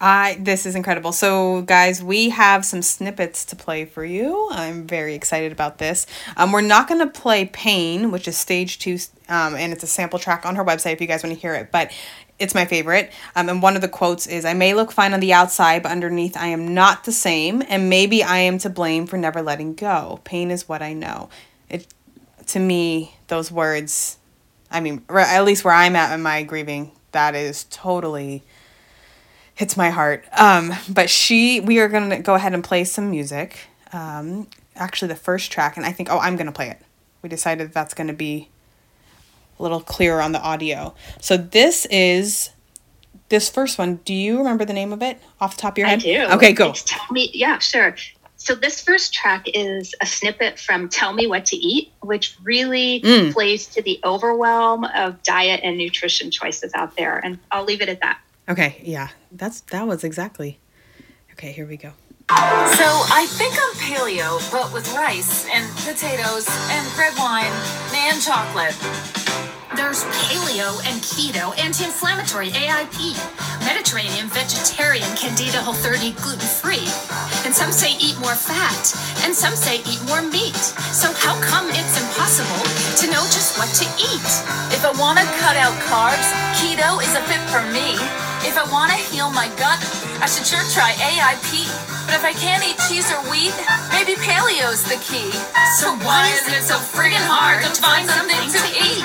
I 0.00 0.36
this 0.40 0.64
is 0.64 0.76
incredible. 0.76 1.12
So 1.12 1.62
guys, 1.62 2.02
we 2.02 2.28
have 2.28 2.64
some 2.64 2.82
snippets 2.82 3.44
to 3.46 3.56
play 3.56 3.84
for 3.84 4.04
you. 4.04 4.48
I'm 4.52 4.86
very 4.86 5.14
excited 5.14 5.50
about 5.50 5.78
this. 5.78 6.06
Um, 6.36 6.52
we're 6.52 6.60
not 6.60 6.88
going 6.88 7.00
to 7.00 7.08
play 7.08 7.46
Pain, 7.46 8.12
which 8.12 8.28
is 8.28 8.36
stage 8.36 8.78
2 8.78 8.98
um, 9.28 9.56
and 9.56 9.72
it's 9.72 9.82
a 9.82 9.88
sample 9.88 10.18
track 10.18 10.46
on 10.46 10.56
her 10.56 10.64
website 10.64 10.92
if 10.92 11.00
you 11.00 11.06
guys 11.06 11.22
want 11.22 11.34
to 11.34 11.40
hear 11.40 11.54
it, 11.54 11.72
but 11.72 11.90
it's 12.38 12.54
my 12.54 12.64
favorite. 12.64 13.12
Um, 13.34 13.48
and 13.48 13.62
one 13.62 13.74
of 13.74 13.82
the 13.82 13.88
quotes 13.88 14.26
is 14.26 14.44
I 14.44 14.54
may 14.54 14.74
look 14.74 14.92
fine 14.92 15.12
on 15.12 15.20
the 15.20 15.32
outside, 15.32 15.82
but 15.82 15.92
underneath 15.92 16.36
I 16.36 16.48
am 16.48 16.72
not 16.74 17.04
the 17.04 17.12
same, 17.12 17.62
and 17.68 17.90
maybe 17.90 18.22
I 18.22 18.38
am 18.38 18.58
to 18.58 18.70
blame 18.70 19.06
for 19.06 19.16
never 19.16 19.42
letting 19.42 19.74
go. 19.74 20.20
Pain 20.24 20.50
is 20.50 20.68
what 20.68 20.82
I 20.82 20.92
know. 20.92 21.28
It 21.68 21.86
to 22.46 22.58
me, 22.58 23.14
those 23.26 23.52
words, 23.52 24.16
I 24.70 24.80
mean, 24.80 25.04
at 25.10 25.44
least 25.44 25.64
where 25.64 25.74
I'm 25.74 25.96
at 25.96 26.14
in 26.14 26.22
my 26.22 26.42
grieving, 26.42 26.92
that 27.12 27.34
is 27.34 27.64
totally 27.64 28.42
hits 29.54 29.76
my 29.76 29.90
heart. 29.90 30.24
Um, 30.32 30.72
but 30.88 31.10
she, 31.10 31.60
we 31.60 31.80
are 31.80 31.88
gonna 31.88 32.20
go 32.20 32.34
ahead 32.34 32.54
and 32.54 32.62
play 32.62 32.84
some 32.84 33.10
music. 33.10 33.58
Um, 33.92 34.46
actually, 34.76 35.08
the 35.08 35.16
first 35.16 35.50
track, 35.50 35.76
and 35.76 35.84
I 35.84 35.92
think, 35.92 36.10
oh, 36.10 36.18
I'm 36.18 36.36
gonna 36.36 36.52
play 36.52 36.70
it. 36.70 36.80
We 37.22 37.28
decided 37.28 37.72
that's 37.72 37.94
gonna 37.94 38.12
be 38.12 38.48
a 39.58 39.62
little 39.62 39.80
clearer 39.80 40.20
on 40.20 40.32
the 40.32 40.40
audio. 40.40 40.94
So 41.20 41.36
this 41.36 41.86
is 41.86 42.50
this 43.28 43.50
first 43.50 43.78
one. 43.78 43.96
Do 44.04 44.14
you 44.14 44.38
remember 44.38 44.64
the 44.64 44.72
name 44.72 44.92
of 44.92 45.02
it 45.02 45.20
off 45.40 45.56
the 45.56 45.62
top 45.62 45.74
of 45.74 45.78
your 45.78 45.86
head? 45.88 46.00
I 46.00 46.02
do. 46.02 46.34
Okay, 46.34 46.52
go. 46.52 46.72
tell 46.72 47.06
me, 47.10 47.30
yeah, 47.32 47.58
sure. 47.58 47.94
So 48.36 48.54
this 48.54 48.80
first 48.80 49.12
track 49.12 49.46
is 49.52 49.94
a 50.00 50.06
snippet 50.06 50.58
from 50.58 50.88
Tell 50.88 51.12
Me 51.12 51.26
What 51.26 51.44
to 51.46 51.56
Eat, 51.56 51.92
which 52.00 52.36
really 52.42 53.00
mm. 53.00 53.32
plays 53.32 53.66
to 53.66 53.82
the 53.82 54.00
overwhelm 54.04 54.84
of 54.84 55.22
diet 55.24 55.60
and 55.64 55.76
nutrition 55.76 56.30
choices 56.30 56.72
out 56.74 56.96
there. 56.96 57.18
And 57.18 57.38
I'll 57.50 57.64
leave 57.64 57.82
it 57.82 57.88
at 57.88 58.00
that. 58.00 58.20
Okay, 58.48 58.80
yeah. 58.84 59.08
That's 59.32 59.60
that 59.62 59.86
was 59.86 60.04
exactly. 60.04 60.58
Okay, 61.32 61.52
here 61.52 61.66
we 61.66 61.76
go. 61.76 61.92
So 62.30 62.34
I 62.34 63.26
think 63.30 63.54
I'm 63.54 63.74
paleo, 63.74 64.52
but 64.52 64.72
with 64.72 64.90
rice 64.94 65.46
and 65.52 65.66
potatoes 65.78 66.46
and 66.70 66.98
red 66.98 67.14
wine 67.18 67.52
and 67.94 68.20
chocolate. 68.20 69.17
There's 69.78 70.02
paleo 70.26 70.74
and 70.90 70.98
keto, 71.06 71.56
anti-inflammatory, 71.56 72.50
AIP, 72.50 73.14
Mediterranean, 73.62 74.26
vegetarian, 74.26 75.06
Candida 75.14 75.62
Whole 75.62 75.72
30, 75.72 76.18
gluten-free, 76.18 76.82
and 77.46 77.54
Some 77.54 77.70
say 77.70 77.94
eat 78.02 78.18
more 78.18 78.34
fat, 78.34 78.90
and 79.22 79.32
some 79.32 79.54
say 79.54 79.78
eat 79.86 80.02
more 80.10 80.20
meat. 80.20 80.58
So 80.90 81.14
how 81.14 81.38
come 81.40 81.70
it's 81.70 81.94
impossible 81.94 82.58
to 82.98 83.06
know 83.06 83.22
just 83.30 83.56
what 83.56 83.70
to 83.78 83.86
eat? 84.02 84.30
If 84.74 84.82
I 84.82 84.90
want 84.98 85.20
to 85.22 85.24
cut 85.38 85.54
out 85.54 85.78
carbs, 85.86 86.26
keto 86.58 86.98
is 86.98 87.14
a 87.14 87.22
fit 87.30 87.40
for 87.46 87.62
me. 87.70 87.94
If 88.42 88.58
I 88.58 88.66
want 88.74 88.90
to 88.90 88.98
heal 88.98 89.30
my 89.30 89.46
gut, 89.62 89.78
I 90.18 90.26
should 90.26 90.44
sure 90.44 90.58
try 90.74 90.90
AIP. 90.98 91.97
But 92.08 92.16
if 92.16 92.24
I 92.24 92.32
can't 92.32 92.64
eat 92.64 92.80
cheese 92.88 93.04
or 93.12 93.20
wheat, 93.28 93.52
maybe 93.92 94.16
paleo's 94.24 94.82
the 94.88 94.96
key. 94.96 95.28
So 95.76 95.92
why 96.00 96.32
is 96.32 96.48
it 96.48 96.64
so 96.64 96.76
friggin' 96.80 97.20
hard 97.20 97.60
to 97.60 97.68
find 97.82 98.08
something 98.08 98.48
to 98.48 98.60
eat? 98.80 99.04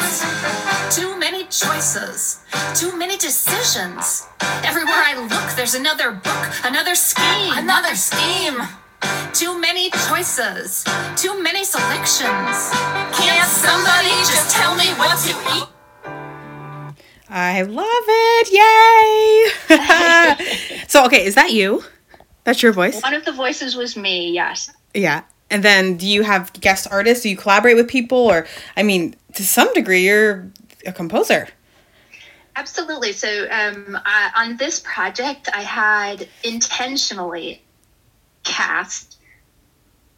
Too 0.90 1.20
many 1.20 1.44
choices, 1.52 2.40
too 2.74 2.96
many 2.98 3.18
decisions. 3.18 4.26
Everywhere 4.64 5.04
I 5.04 5.20
look, 5.20 5.52
there's 5.58 5.76
another 5.76 6.14
book, 6.14 6.48
another 6.64 6.96
scheme, 6.96 7.52
Another 7.52 7.94
scheme. 7.96 8.56
Too 9.34 9.60
many 9.60 9.90
choices, 10.08 10.86
too 11.18 11.44
many 11.44 11.66
selections. 11.66 12.56
Can't 13.20 13.52
somebody 13.52 14.16
just 14.32 14.56
tell 14.56 14.76
me 14.78 14.88
what 14.96 15.20
to 15.28 15.36
eat? 15.60 15.68
I 17.28 17.64
love 17.64 18.06
it. 18.08 18.48
Yay. 19.68 20.86
so, 20.88 21.04
okay, 21.08 21.26
is 21.26 21.36
that 21.36 21.52
you? 21.52 21.84
That's 22.44 22.62
your 22.62 22.74
voice? 22.74 23.02
One 23.02 23.14
of 23.14 23.26
the 23.26 23.32
voices 23.32 23.76
was 23.76 23.96
me, 23.96 24.32
yes. 24.32 24.70
Yeah. 24.94 25.24
And 25.50 25.64
then 25.64 25.98
do 25.98 26.08
you 26.08 26.24
have 26.24 26.52
guest 26.54 26.88
artists? 26.92 27.24
Do 27.24 27.30
you 27.30 27.38
collaborate 27.38 27.76
with 27.76 27.88
people? 27.88 28.18
Or, 28.18 28.48
I 28.76 28.84
mean, 28.84 29.16
to 29.34 29.44
some 29.44 29.72
degree, 29.74 30.06
you're 30.06 30.52
a 30.86 30.92
composer. 30.92 31.48
Absolutely. 32.56 33.14
So 33.14 33.48
um, 33.50 33.98
I, 34.06 34.32
on 34.36 34.58
this 34.58 34.80
project, 34.80 35.50
I 35.54 35.62
had 35.62 36.28
intentionally 36.44 37.62
cast 38.44 39.18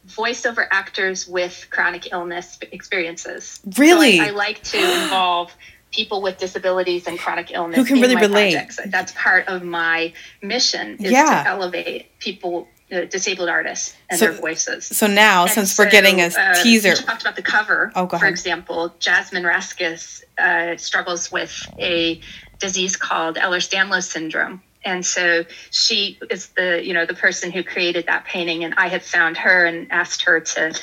voiceover 0.08 0.66
actors 0.70 1.26
with 1.26 1.66
chronic 1.70 2.12
illness 2.12 2.58
experiences. 2.72 3.60
Really? 3.76 4.18
So 4.18 4.24
I, 4.24 4.26
I 4.28 4.30
like 4.30 4.62
to 4.64 4.78
involve 4.78 5.52
people 5.96 6.20
with 6.20 6.36
disabilities 6.38 7.06
and 7.08 7.18
chronic 7.18 7.50
illness 7.50 7.76
Who 7.78 7.84
can 7.84 8.00
really 8.00 8.16
relate. 8.16 8.52
projects. 8.52 8.78
That's 8.86 9.12
part 9.12 9.48
of 9.48 9.62
my 9.62 10.12
mission 10.42 10.96
is 11.00 11.10
Yeah. 11.10 11.42
to 11.42 11.48
elevate 11.48 12.18
people, 12.18 12.68
uh, 12.92 13.00
disabled 13.16 13.48
artists, 13.48 13.94
and 14.10 14.18
So- 14.18 14.26
their 14.26 14.34
voices. 14.34 14.86
So 14.86 15.06
now, 15.06 15.42
And 15.44 15.50
since 15.50 15.78
we're 15.78 15.90
getting 15.90 16.20
a 16.20 16.26
uh, 16.26 16.62
teaser. 16.62 16.94
Talked 16.94 17.22
about 17.22 17.36
the 17.36 17.42
cover. 17.42 17.90
Oh, 17.96 18.06
For 18.06 18.16
ahead. 18.16 18.28
example, 18.28 18.94
Jasmine 19.00 19.44
Raskus 19.44 20.22
uh, 20.38 20.76
struggles 20.76 21.32
with 21.32 21.52
a 21.78 22.20
disease 22.58 22.94
called 22.96 23.36
Ehlers-Danlos 23.36 24.04
syndrome. 24.04 24.62
And 24.84 25.04
so 25.04 25.44
she 25.72 26.18
is 26.30 26.48
the, 26.58 26.80
you 26.84 26.92
know, 26.94 27.06
the 27.06 27.14
person 27.14 27.50
who 27.50 27.64
created 27.64 28.06
that 28.06 28.24
painting. 28.24 28.62
And 28.64 28.72
I 28.76 28.86
had 28.88 29.02
found 29.02 29.36
her 29.38 29.64
and 29.64 29.90
asked 29.90 30.22
her 30.22 30.38
to 30.40 30.74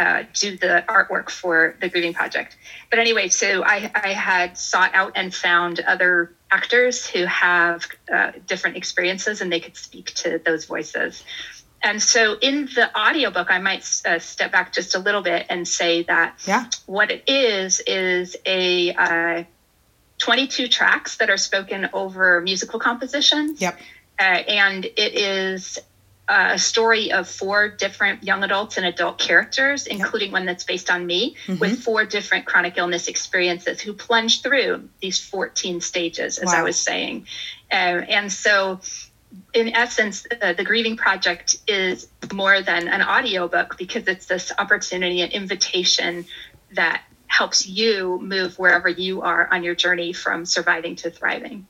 uh, 0.00 0.24
do 0.32 0.56
the 0.56 0.82
artwork 0.88 1.28
for 1.28 1.76
the 1.80 1.88
Grieving 1.90 2.14
Project. 2.14 2.56
But 2.88 2.98
anyway, 2.98 3.28
so 3.28 3.62
I, 3.62 3.90
I 3.94 4.08
had 4.14 4.56
sought 4.56 4.94
out 4.94 5.12
and 5.14 5.32
found 5.34 5.80
other 5.80 6.32
actors 6.50 7.06
who 7.06 7.26
have 7.26 7.86
uh, 8.10 8.32
different 8.46 8.78
experiences 8.78 9.42
and 9.42 9.52
they 9.52 9.60
could 9.60 9.76
speak 9.76 10.14
to 10.14 10.40
those 10.44 10.64
voices. 10.64 11.22
And 11.82 12.02
so 12.02 12.38
in 12.40 12.66
the 12.74 12.90
audiobook, 12.98 13.50
I 13.50 13.58
might 13.58 13.84
uh, 14.06 14.18
step 14.18 14.52
back 14.52 14.72
just 14.72 14.94
a 14.94 14.98
little 14.98 15.22
bit 15.22 15.44
and 15.50 15.68
say 15.68 16.02
that 16.04 16.40
Yeah. 16.46 16.64
what 16.86 17.10
it 17.10 17.24
is 17.28 17.82
is 17.86 18.36
a 18.46 18.94
uh, 18.94 19.44
22 20.18 20.68
tracks 20.68 21.18
that 21.18 21.28
are 21.28 21.36
spoken 21.38 21.90
over 21.92 22.40
musical 22.40 22.78
compositions. 22.80 23.60
Yep. 23.60 23.78
Uh, 24.18 24.22
and 24.22 24.84
it 24.84 25.14
is 25.14 25.78
a 26.30 26.58
story 26.58 27.10
of 27.10 27.28
four 27.28 27.68
different 27.68 28.22
young 28.22 28.44
adults 28.44 28.76
and 28.76 28.86
adult 28.86 29.18
characters, 29.18 29.86
including 29.88 30.30
one 30.30 30.46
that's 30.46 30.62
based 30.62 30.88
on 30.88 31.04
me, 31.04 31.34
with 31.58 31.82
four 31.82 32.04
different 32.04 32.46
chronic 32.46 32.78
illness 32.78 33.08
experiences 33.08 33.80
who 33.80 33.92
plunged 33.92 34.44
through 34.44 34.88
these 35.00 35.18
14 35.18 35.80
stages, 35.80 36.38
as 36.38 36.54
I 36.54 36.62
was 36.62 36.78
saying. 36.78 37.26
Um, 37.72 38.04
and 38.08 38.32
so, 38.32 38.80
in 39.54 39.74
essence, 39.74 40.24
uh, 40.40 40.52
the 40.52 40.64
Grieving 40.64 40.96
Project 40.96 41.56
is 41.66 42.06
more 42.32 42.62
than 42.62 42.86
an 42.86 43.02
audiobook 43.02 43.76
because 43.76 44.06
it's 44.06 44.26
this 44.26 44.52
opportunity 44.56 45.22
and 45.22 45.32
invitation 45.32 46.26
that 46.74 47.02
helps 47.26 47.66
you 47.66 48.18
move 48.22 48.58
wherever 48.58 48.88
you 48.88 49.22
are 49.22 49.48
on 49.52 49.64
your 49.64 49.74
journey 49.74 50.12
from 50.12 50.44
surviving 50.44 50.96
to 50.96 51.10
thriving. 51.10 51.66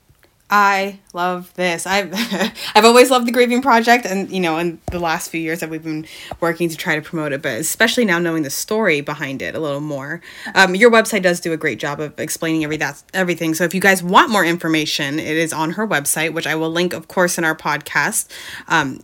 I 0.53 0.99
love 1.15 1.55
this. 1.55 1.87
I've 1.87 2.13
I've 2.75 2.85
always 2.85 3.09
loved 3.09 3.27
the 3.29 3.33
Grieving 3.33 3.63
Project, 3.63 4.05
and 4.05 4.29
you 4.33 4.41
know, 4.41 4.59
in 4.59 4.81
the 4.91 4.99
last 4.99 5.31
few 5.31 5.41
years 5.41 5.61
that 5.61 5.71
we've 5.71 5.85
been 5.85 6.07
working 6.41 6.69
to 6.69 6.77
try 6.77 6.97
to 6.97 7.03
promote 7.03 7.33
it, 7.33 7.41
but 7.41 7.53
especially 7.53 8.05
now 8.05 8.19
knowing 8.19 8.43
the 8.43 8.51
story 8.51 9.01
behind 9.01 9.43
it 9.43 9.55
a 9.55 9.61
little 9.61 9.81
more. 9.81 10.21
Um, 10.57 10.75
your 10.75 10.91
website 10.91 11.23
does 11.23 11.39
do 11.39 11.53
a 11.53 11.57
great 11.57 11.79
job 11.79 12.01
of 12.01 12.19
explaining 12.19 12.65
every 12.65 12.77
that 12.79 13.01
everything. 13.15 13.55
So 13.55 13.63
if 13.63 13.75
you 13.75 13.81
guys 13.81 14.03
want 14.03 14.31
more 14.31 14.45
information, 14.45 15.21
it 15.21 15.37
is 15.37 15.53
on 15.53 15.73
her 15.73 15.87
website, 15.87 16.35
which 16.35 16.49
I 16.49 16.57
will 16.57 16.71
link, 16.71 16.93
of 16.93 17.07
course, 17.07 17.39
in 17.39 17.45
our 17.45 17.55
podcast. 17.55 18.29
Um, 18.67 19.03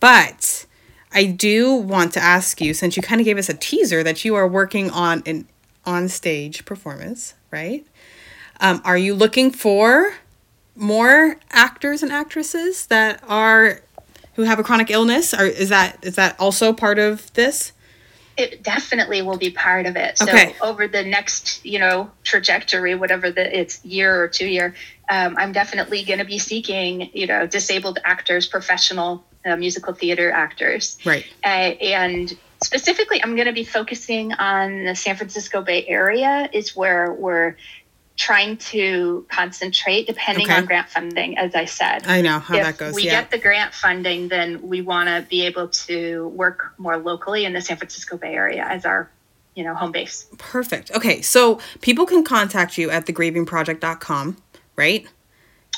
but 0.00 0.66
I 1.12 1.24
do 1.26 1.72
want 1.72 2.12
to 2.14 2.20
ask 2.20 2.60
you, 2.60 2.74
since 2.74 2.96
you 2.96 3.02
kind 3.02 3.20
of 3.20 3.24
gave 3.24 3.38
us 3.38 3.48
a 3.48 3.54
teaser 3.54 4.02
that 4.02 4.24
you 4.24 4.34
are 4.34 4.48
working 4.48 4.90
on 4.90 5.22
an 5.24 5.46
on 5.86 6.08
stage 6.08 6.64
performance, 6.64 7.34
right? 7.52 7.86
Um, 8.60 8.82
are 8.84 8.98
you 8.98 9.14
looking 9.14 9.52
for 9.52 10.14
more 10.80 11.36
actors 11.50 12.02
and 12.02 12.10
actresses 12.10 12.86
that 12.86 13.22
are 13.28 13.80
who 14.34 14.42
have 14.42 14.58
a 14.58 14.62
chronic 14.62 14.90
illness? 14.90 15.34
Or 15.34 15.44
is 15.44 15.68
that 15.68 15.98
is 16.02 16.16
that 16.16 16.38
also 16.40 16.72
part 16.72 16.98
of 16.98 17.32
this? 17.34 17.72
it 18.36 18.62
definitely 18.62 19.20
will 19.20 19.36
be 19.36 19.50
part 19.50 19.84
of 19.84 19.96
it. 19.96 20.16
So 20.16 20.24
Okay. 20.24 20.56
over 20.62 20.88
the 20.88 21.02
next, 21.04 21.62
you 21.62 21.78
know, 21.78 22.10
trajectory, 22.24 22.94
whatever 22.94 23.30
the 23.30 23.58
it's 23.60 23.84
year 23.84 24.18
or 24.22 24.28
two 24.28 24.46
year, 24.46 24.74
um, 25.10 25.36
I'm 25.36 25.52
definitely 25.52 26.04
going 26.04 26.20
to 26.20 26.24
be 26.24 26.38
seeking, 26.38 27.10
you 27.12 27.26
know, 27.26 27.46
disabled 27.46 27.98
actors, 28.02 28.46
professional 28.46 29.26
uh, 29.44 29.56
musical 29.56 29.92
theater 29.92 30.30
actors, 30.30 30.96
Right. 31.04 31.26
uh, 31.44 31.48
and 31.48 32.34
specifically, 32.62 33.22
I'm 33.22 33.34
going 33.36 33.46
to 33.48 33.52
be 33.52 33.64
focusing 33.64 34.32
on 34.32 34.84
the 34.84 34.94
San 34.94 35.16
Francisco 35.16 35.60
Bay 35.60 35.84
Area. 35.86 36.48
Is 36.52 36.74
where 36.74 37.12
we're 37.12 37.56
trying 38.20 38.54
to 38.58 39.24
concentrate, 39.30 40.06
depending 40.06 40.44
Okay. 40.44 40.54
on 40.54 40.66
grant 40.66 40.90
funding. 40.90 41.38
As 41.38 41.54
I 41.54 41.64
said, 41.64 42.06
I 42.06 42.20
know 42.20 42.38
how 42.38 42.54
if 42.54 42.62
that 42.64 42.76
goes. 42.76 42.90
If 42.90 42.94
we 42.96 43.04
yeah. 43.04 43.22
get 43.22 43.30
the 43.30 43.38
grant 43.38 43.72
funding, 43.72 44.28
then 44.28 44.60
we 44.60 44.82
want 44.82 45.08
to 45.08 45.26
be 45.30 45.46
able 45.46 45.68
to 45.68 46.28
work 46.28 46.74
more 46.76 46.98
locally 46.98 47.46
in 47.46 47.54
the 47.54 47.62
San 47.62 47.78
Francisco 47.78 48.18
Bay 48.18 48.34
Area 48.34 48.62
as 48.68 48.84
our, 48.84 49.10
you 49.54 49.64
know, 49.64 49.74
home 49.74 49.90
base. 49.90 50.26
Perfect. 50.36 50.90
Okay, 50.94 51.22
so 51.22 51.60
people 51.80 52.04
can 52.04 52.22
contact 52.22 52.76
you 52.76 52.90
at 52.90 53.06
thegrievingproject.com, 53.06 54.36
right? 54.76 55.06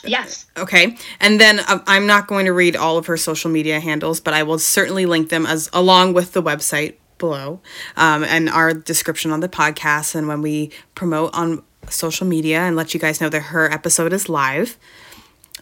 Yes. 0.02 0.46
Okay, 0.56 0.96
and 1.20 1.40
then 1.40 1.60
um, 1.68 1.84
I'm 1.86 2.08
not 2.08 2.26
going 2.26 2.46
to 2.46 2.52
read 2.52 2.74
all 2.74 2.98
of 2.98 3.06
her 3.06 3.16
social 3.16 3.52
media 3.52 3.78
handles, 3.78 4.18
but 4.18 4.34
I 4.34 4.42
will 4.42 4.58
certainly 4.58 5.06
link 5.06 5.28
them 5.28 5.46
as 5.46 5.70
along 5.72 6.14
with 6.14 6.32
the 6.32 6.42
website 6.42 6.96
below, 7.18 7.60
um, 7.96 8.24
and 8.24 8.48
our 8.48 8.74
description 8.74 9.30
on 9.30 9.38
the 9.38 9.48
podcast, 9.48 10.16
and 10.16 10.26
when 10.26 10.42
we 10.42 10.72
promote 10.96 11.32
on 11.34 11.62
social 11.88 12.26
media 12.26 12.60
and 12.60 12.76
let 12.76 12.94
you 12.94 13.00
guys 13.00 13.20
know 13.20 13.28
that 13.28 13.40
her 13.40 13.70
episode 13.70 14.12
is 14.12 14.28
live. 14.28 14.78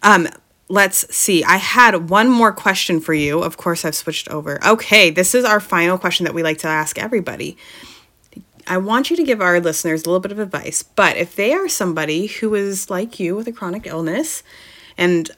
Um, 0.03 0.29
let's 0.69 1.13
see. 1.15 1.45
I 1.45 1.57
had 1.57 2.09
one 2.11 2.29
more 2.29 2.53
question 2.53 3.01
for 3.01 3.13
you. 3.13 3.41
Of 3.43 3.57
course, 3.57 3.85
I've 3.85 3.95
switched 3.95 4.29
over. 4.29 4.65
Okay, 4.65 5.11
this 5.11 5.35
is 5.35 5.45
our 5.45 5.61
final 5.61 5.99
question 5.99 6.25
that 6.25 6.35
we 6.35 6.43
like 6.43 6.59
to 6.59 6.69
ask 6.69 6.99
everybody. 6.99 7.57
I 8.67 8.79
want 8.79 9.11
you 9.11 9.17
to 9.17 9.25
give 9.25 9.41
our 9.41 9.59
listeners 9.59 10.03
a 10.03 10.07
little 10.07 10.21
bit 10.21 10.33
of 10.33 10.39
advice, 10.39 10.83
but 10.83 11.17
if 11.17 11.35
they 11.35 11.53
are 11.53 11.69
somebody 11.69 12.29
who 12.29 12.55
is 12.55 12.89
like 12.89 13.19
you 13.19 13.35
with 13.35 13.49
a 13.49 13.53
chronic 13.53 13.87
illness 13.87 14.45
and 14.97 15.31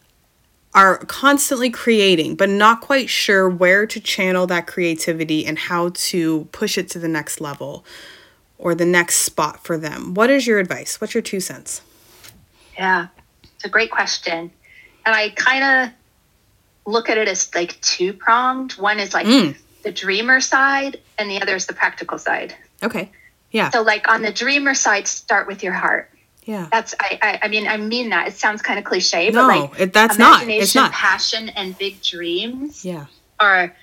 are 0.74 0.98
constantly 0.98 1.70
creating, 1.70 2.34
but 2.34 2.48
not 2.48 2.80
quite 2.80 3.08
sure 3.08 3.48
where 3.48 3.86
to 3.86 4.00
channel 4.00 4.46
that 4.46 4.66
creativity 4.66 5.46
and 5.46 5.58
how 5.58 5.90
to 5.94 6.46
push 6.52 6.76
it 6.76 6.88
to 6.90 6.98
the 6.98 7.08
next 7.08 7.40
level 7.40 7.84
or 8.62 8.76
the 8.76 8.86
next 8.86 9.16
spot 9.16 9.62
for 9.64 9.76
them, 9.76 10.14
what 10.14 10.30
is 10.30 10.46
your 10.46 10.60
advice? 10.60 11.00
What's 11.00 11.14
your 11.14 11.22
two 11.22 11.40
cents? 11.40 11.82
Yeah. 12.78 13.08
It's 13.56 13.64
a 13.64 13.68
great 13.68 13.90
question. 13.90 14.52
And 15.04 15.14
I 15.16 15.30
kind 15.30 15.64
of 15.64 15.92
look 16.92 17.10
at 17.10 17.18
it 17.18 17.26
as 17.26 17.52
like 17.54 17.78
two 17.80 18.12
pronged. 18.12 18.72
One 18.74 19.00
is 19.00 19.12
like 19.12 19.26
Mm. 19.26 19.56
the 19.82 19.90
dreamer 19.90 20.40
side, 20.40 21.00
and 21.18 21.28
the 21.28 21.42
other 21.42 21.56
is 21.56 21.66
the 21.66 21.72
practical 21.74 22.18
side. 22.18 22.54
Okay. 22.84 23.10
Yeah. 23.50 23.70
So, 23.70 23.82
like 23.82 24.06
on 24.08 24.22
the 24.22 24.32
dreamer 24.32 24.74
side, 24.74 25.08
start 25.08 25.48
with 25.48 25.62
your 25.64 25.72
heart. 25.72 26.08
Yeah. 26.44 26.68
That's 26.70 26.94
I 27.00 27.18
I, 27.20 27.38
I 27.42 27.48
mean 27.48 27.66
I 27.66 27.76
mean 27.78 28.10
that 28.10 28.28
it 28.28 28.34
sounds 28.34 28.62
kind 28.62 28.78
of 28.78 28.84
cliche, 28.84 29.30
No, 29.30 29.46
but 29.46 29.58
like 29.70 29.80
it- 29.80 29.92
that's 29.92 30.18
not. 30.18 30.42
It's 30.42 30.44
imagination, 30.44 30.82
not. 30.82 30.92
passion, 30.92 31.48
and 31.50 31.76
big 31.78 32.00
dreams 32.00 32.84
Yeah. 32.84 33.06
are 33.40 33.74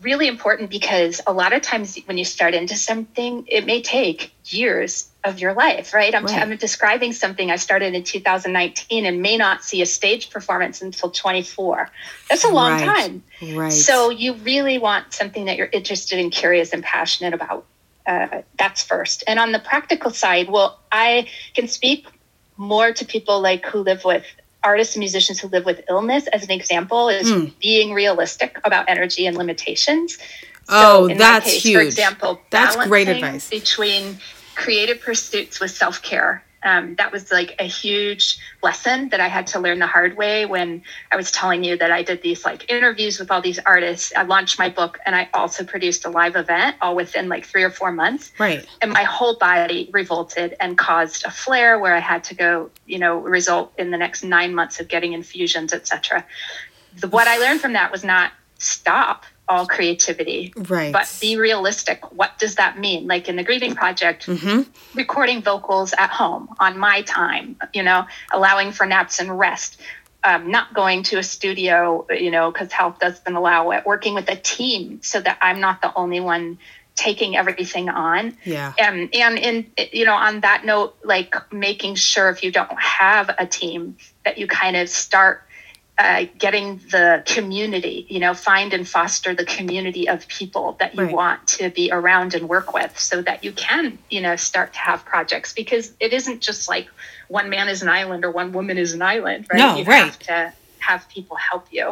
really 0.00 0.28
important 0.28 0.70
because 0.70 1.20
a 1.26 1.32
lot 1.32 1.52
of 1.52 1.62
times 1.62 1.98
when 2.06 2.18
you 2.18 2.24
start 2.24 2.54
into 2.54 2.76
something, 2.76 3.44
it 3.48 3.66
may 3.66 3.82
take 3.82 4.32
years 4.44 5.08
of 5.24 5.40
your 5.40 5.54
life, 5.54 5.92
right? 5.92 6.14
I'm, 6.14 6.24
right. 6.24 6.40
I'm 6.40 6.56
describing 6.56 7.12
something 7.12 7.50
I 7.50 7.56
started 7.56 7.94
in 7.94 8.04
2019 8.04 9.06
and 9.06 9.20
may 9.20 9.36
not 9.36 9.64
see 9.64 9.82
a 9.82 9.86
stage 9.86 10.30
performance 10.30 10.80
until 10.80 11.10
24. 11.10 11.90
That's 12.30 12.44
a 12.44 12.48
long 12.48 12.72
right. 12.72 12.84
time. 12.84 13.22
Right. 13.54 13.72
So 13.72 14.10
you 14.10 14.34
really 14.34 14.78
want 14.78 15.12
something 15.12 15.46
that 15.46 15.56
you're 15.56 15.68
interested 15.72 16.18
and 16.18 16.30
curious 16.30 16.72
and 16.72 16.82
passionate 16.82 17.34
about. 17.34 17.66
Uh, 18.06 18.42
that's 18.58 18.82
first. 18.82 19.24
And 19.26 19.38
on 19.38 19.52
the 19.52 19.58
practical 19.58 20.10
side, 20.10 20.48
well, 20.48 20.80
I 20.90 21.28
can 21.54 21.68
speak 21.68 22.06
more 22.56 22.92
to 22.92 23.04
people 23.04 23.40
like 23.40 23.66
who 23.66 23.80
live 23.80 24.04
with 24.04 24.24
artists 24.68 24.94
and 24.94 25.00
musicians 25.00 25.40
who 25.40 25.48
live 25.48 25.64
with 25.64 25.82
illness 25.88 26.26
as 26.28 26.44
an 26.44 26.50
example 26.50 27.08
is 27.08 27.30
mm. 27.30 27.58
being 27.58 27.94
realistic 27.94 28.60
about 28.64 28.84
energy 28.86 29.26
and 29.26 29.34
limitations. 29.36 30.18
Oh, 30.68 31.08
so 31.08 31.14
that's 31.14 31.46
case, 31.46 31.62
huge. 31.62 31.74
For 31.74 31.80
example, 31.80 32.40
that's 32.50 32.76
great 32.86 33.08
advice. 33.08 33.48
Between 33.48 34.18
creative 34.54 35.00
pursuits 35.00 35.58
with 35.58 35.70
self 35.70 36.02
care 36.02 36.44
um, 36.68 36.94
that 36.96 37.12
was 37.12 37.32
like 37.32 37.56
a 37.58 37.64
huge 37.64 38.38
lesson 38.62 39.08
that 39.08 39.20
I 39.20 39.28
had 39.28 39.46
to 39.48 39.58
learn 39.58 39.78
the 39.78 39.86
hard 39.86 40.16
way 40.16 40.44
when 40.44 40.82
I 41.10 41.16
was 41.16 41.32
telling 41.32 41.64
you 41.64 41.78
that 41.78 41.90
I 41.90 42.02
did 42.02 42.20
these 42.20 42.44
like 42.44 42.70
interviews 42.70 43.18
with 43.18 43.30
all 43.30 43.40
these 43.40 43.58
artists. 43.58 44.12
I 44.14 44.22
launched 44.22 44.58
my 44.58 44.68
book 44.68 44.98
and 45.06 45.16
I 45.16 45.30
also 45.32 45.64
produced 45.64 46.04
a 46.04 46.10
live 46.10 46.36
event 46.36 46.76
all 46.82 46.94
within 46.94 47.28
like 47.28 47.46
three 47.46 47.62
or 47.62 47.70
four 47.70 47.90
months. 47.90 48.32
Right. 48.38 48.66
And 48.82 48.92
my 48.92 49.04
whole 49.04 49.36
body 49.38 49.88
revolted 49.92 50.56
and 50.60 50.76
caused 50.76 51.24
a 51.24 51.30
flare 51.30 51.78
where 51.78 51.94
I 51.94 52.00
had 52.00 52.24
to 52.24 52.34
go, 52.34 52.70
you 52.86 52.98
know, 52.98 53.18
result 53.18 53.72
in 53.78 53.90
the 53.90 53.98
next 53.98 54.22
nine 54.22 54.54
months 54.54 54.78
of 54.78 54.88
getting 54.88 55.14
infusions, 55.14 55.72
etc. 55.72 56.26
What 57.08 57.28
I 57.28 57.38
learned 57.38 57.60
from 57.60 57.72
that 57.72 57.90
was 57.90 58.04
not 58.04 58.32
stop 58.58 59.24
all 59.48 59.66
creativity. 59.66 60.52
Right. 60.56 60.92
But 60.92 61.16
be 61.20 61.36
realistic. 61.36 62.12
What 62.12 62.38
does 62.38 62.56
that 62.56 62.78
mean? 62.78 63.06
Like 63.06 63.28
in 63.28 63.36
the 63.36 63.44
grieving 63.44 63.74
project, 63.74 64.26
mm-hmm. 64.26 64.62
recording 64.96 65.42
vocals 65.42 65.94
at 65.96 66.10
home 66.10 66.48
on 66.58 66.78
my 66.78 67.02
time, 67.02 67.56
you 67.72 67.82
know, 67.82 68.06
allowing 68.32 68.72
for 68.72 68.86
naps 68.86 69.20
and 69.20 69.38
rest. 69.38 69.80
Um, 70.24 70.50
not 70.50 70.74
going 70.74 71.04
to 71.04 71.18
a 71.18 71.22
studio, 71.22 72.04
you 72.10 72.30
know, 72.30 72.50
because 72.50 72.72
health 72.72 72.98
doesn't 72.98 73.34
allow 73.34 73.70
it. 73.70 73.86
Working 73.86 74.14
with 74.14 74.28
a 74.28 74.36
team 74.36 75.00
so 75.00 75.20
that 75.20 75.38
I'm 75.40 75.60
not 75.60 75.80
the 75.80 75.94
only 75.94 76.18
one 76.18 76.58
taking 76.98 77.36
everything 77.36 77.88
on. 77.88 78.36
Yeah. 78.44 78.72
Um, 78.80 79.08
and 79.12 79.38
in 79.38 79.70
you 79.92 80.04
know, 80.04 80.14
on 80.14 80.40
that 80.40 80.64
note, 80.64 80.96
like 81.04 81.34
making 81.52 81.94
sure 81.94 82.28
if 82.28 82.42
you 82.42 82.50
don't 82.50 82.78
have 82.78 83.30
a 83.38 83.46
team 83.46 83.96
that 84.24 84.36
you 84.36 84.48
kind 84.48 84.76
of 84.76 84.88
start 84.88 85.47
uh, 85.98 86.26
getting 86.38 86.76
the 86.92 87.24
community, 87.26 88.06
you 88.08 88.20
know, 88.20 88.32
find 88.32 88.72
and 88.72 88.88
foster 88.88 89.34
the 89.34 89.44
community 89.44 90.08
of 90.08 90.28
people 90.28 90.76
that 90.78 90.94
you 90.94 91.02
right. 91.02 91.12
want 91.12 91.44
to 91.48 91.70
be 91.70 91.90
around 91.90 92.34
and 92.34 92.48
work 92.48 92.72
with 92.72 92.96
so 92.96 93.20
that 93.20 93.42
you 93.42 93.50
can, 93.50 93.98
you 94.08 94.20
know, 94.20 94.36
start 94.36 94.72
to 94.72 94.78
have 94.78 95.04
projects 95.04 95.52
because 95.52 95.92
it 95.98 96.12
isn't 96.12 96.40
just 96.40 96.68
like 96.68 96.88
one 97.26 97.50
man 97.50 97.68
is 97.68 97.82
an 97.82 97.88
island 97.88 98.24
or 98.24 98.30
one 98.30 98.52
woman 98.52 98.78
is 98.78 98.92
an 98.92 99.02
island, 99.02 99.48
right? 99.52 99.58
No, 99.58 99.76
you 99.76 99.84
right. 99.84 100.04
have 100.04 100.18
to 100.20 100.52
have 100.78 101.08
people 101.08 101.36
help 101.36 101.66
you. 101.72 101.88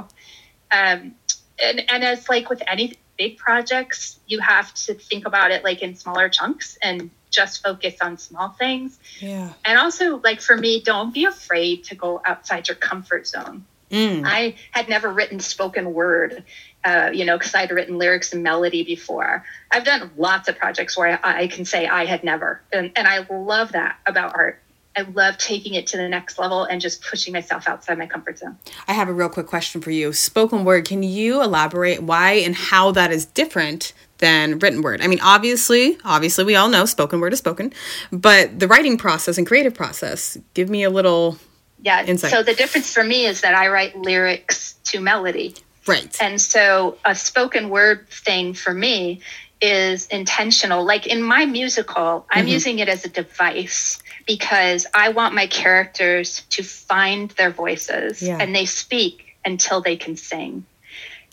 Um, 0.70 1.16
and, 1.60 1.82
and 1.90 2.04
as 2.04 2.28
like 2.28 2.48
with 2.48 2.62
any 2.64 2.94
big 3.18 3.38
projects, 3.38 4.20
you 4.28 4.38
have 4.38 4.72
to 4.74 4.94
think 4.94 5.26
about 5.26 5.50
it 5.50 5.64
like 5.64 5.82
in 5.82 5.96
smaller 5.96 6.28
chunks 6.28 6.78
and 6.80 7.10
just 7.30 7.60
focus 7.60 7.96
on 8.00 8.18
small 8.18 8.50
things. 8.50 9.00
Yeah. 9.18 9.52
And 9.64 9.80
also, 9.80 10.18
like 10.18 10.40
for 10.40 10.56
me, 10.56 10.80
don't 10.80 11.12
be 11.12 11.24
afraid 11.24 11.82
to 11.84 11.96
go 11.96 12.22
outside 12.24 12.68
your 12.68 12.76
comfort 12.76 13.26
zone 13.26 13.64
Mm. 13.90 14.22
I 14.24 14.54
had 14.72 14.88
never 14.88 15.12
written 15.12 15.40
spoken 15.40 15.92
word, 15.92 16.44
uh, 16.84 17.10
you 17.12 17.24
know, 17.24 17.38
because 17.38 17.54
I'd 17.54 17.70
written 17.70 17.98
lyrics 17.98 18.32
and 18.32 18.42
melody 18.42 18.82
before. 18.82 19.44
I've 19.70 19.84
done 19.84 20.10
lots 20.16 20.48
of 20.48 20.56
projects 20.58 20.96
where 20.96 21.20
I, 21.24 21.42
I 21.42 21.46
can 21.46 21.64
say 21.64 21.86
I 21.86 22.04
had 22.04 22.24
never. 22.24 22.60
And, 22.72 22.92
and 22.96 23.06
I 23.06 23.26
love 23.30 23.72
that 23.72 23.98
about 24.06 24.34
art. 24.34 24.60
I 24.96 25.02
love 25.02 25.36
taking 25.36 25.74
it 25.74 25.86
to 25.88 25.98
the 25.98 26.08
next 26.08 26.38
level 26.38 26.64
and 26.64 26.80
just 26.80 27.02
pushing 27.02 27.32
myself 27.32 27.68
outside 27.68 27.98
my 27.98 28.06
comfort 28.06 28.38
zone. 28.38 28.56
I 28.88 28.94
have 28.94 29.08
a 29.08 29.12
real 29.12 29.28
quick 29.28 29.46
question 29.46 29.82
for 29.82 29.90
you. 29.90 30.12
Spoken 30.14 30.64
word, 30.64 30.86
can 30.86 31.02
you 31.02 31.42
elaborate 31.42 32.02
why 32.02 32.32
and 32.32 32.54
how 32.54 32.92
that 32.92 33.12
is 33.12 33.26
different 33.26 33.92
than 34.18 34.58
written 34.58 34.80
word? 34.80 35.02
I 35.02 35.06
mean, 35.06 35.20
obviously, 35.22 35.98
obviously 36.02 36.44
we 36.44 36.56
all 36.56 36.70
know 36.70 36.86
spoken 36.86 37.20
word 37.20 37.34
is 37.34 37.40
spoken, 37.40 37.74
but 38.10 38.58
the 38.58 38.66
writing 38.66 38.96
process 38.96 39.36
and 39.36 39.46
creative 39.46 39.74
process, 39.74 40.38
give 40.54 40.70
me 40.70 40.82
a 40.82 40.88
little 40.88 41.36
yeah. 41.80 42.04
Insight. 42.04 42.30
So 42.30 42.42
the 42.42 42.54
difference 42.54 42.92
for 42.92 43.04
me 43.04 43.26
is 43.26 43.42
that 43.42 43.54
I 43.54 43.68
write 43.68 43.96
lyrics 43.96 44.74
to 44.84 45.00
melody. 45.00 45.54
Right. 45.86 46.16
And 46.20 46.40
so 46.40 46.98
a 47.04 47.14
spoken 47.14 47.68
word 47.68 48.08
thing 48.08 48.54
for 48.54 48.74
me 48.74 49.20
is 49.60 50.06
intentional. 50.08 50.84
Like 50.84 51.06
in 51.06 51.22
my 51.22 51.46
musical, 51.46 52.26
I'm 52.30 52.44
mm-hmm. 52.44 52.48
using 52.48 52.78
it 52.80 52.88
as 52.88 53.04
a 53.04 53.08
device 53.08 54.02
because 54.26 54.86
I 54.92 55.10
want 55.10 55.34
my 55.34 55.46
characters 55.46 56.42
to 56.50 56.62
find 56.62 57.30
their 57.32 57.50
voices 57.50 58.20
yeah. 58.20 58.38
and 58.40 58.54
they 58.54 58.66
speak 58.66 59.36
until 59.44 59.80
they 59.80 59.96
can 59.96 60.16
sing. 60.16 60.64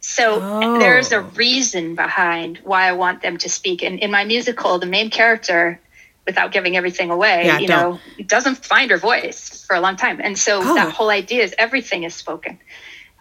So 0.01 0.39
oh. 0.41 0.79
there's 0.79 1.11
a 1.11 1.21
reason 1.21 1.95
behind 1.95 2.59
why 2.63 2.87
I 2.87 2.91
want 2.91 3.21
them 3.21 3.37
to 3.37 3.49
speak. 3.49 3.81
And 3.83 3.99
in 3.99 4.11
my 4.11 4.25
musical, 4.25 4.77
the 4.77 4.85
main 4.85 5.09
character 5.09 5.79
without 6.25 6.51
giving 6.51 6.77
everything 6.77 7.09
away, 7.09 7.45
yeah, 7.45 7.59
you 7.59 7.67
don't. 7.67 7.99
know, 8.17 8.25
doesn't 8.25 8.65
find 8.65 8.91
her 8.91 8.97
voice 8.97 9.65
for 9.65 9.75
a 9.75 9.81
long 9.81 9.95
time. 9.95 10.21
And 10.23 10.37
so 10.37 10.59
oh. 10.61 10.75
that 10.75 10.91
whole 10.91 11.09
idea 11.09 11.43
is 11.43 11.53
everything 11.57 12.03
is 12.03 12.15
spoken. 12.15 12.59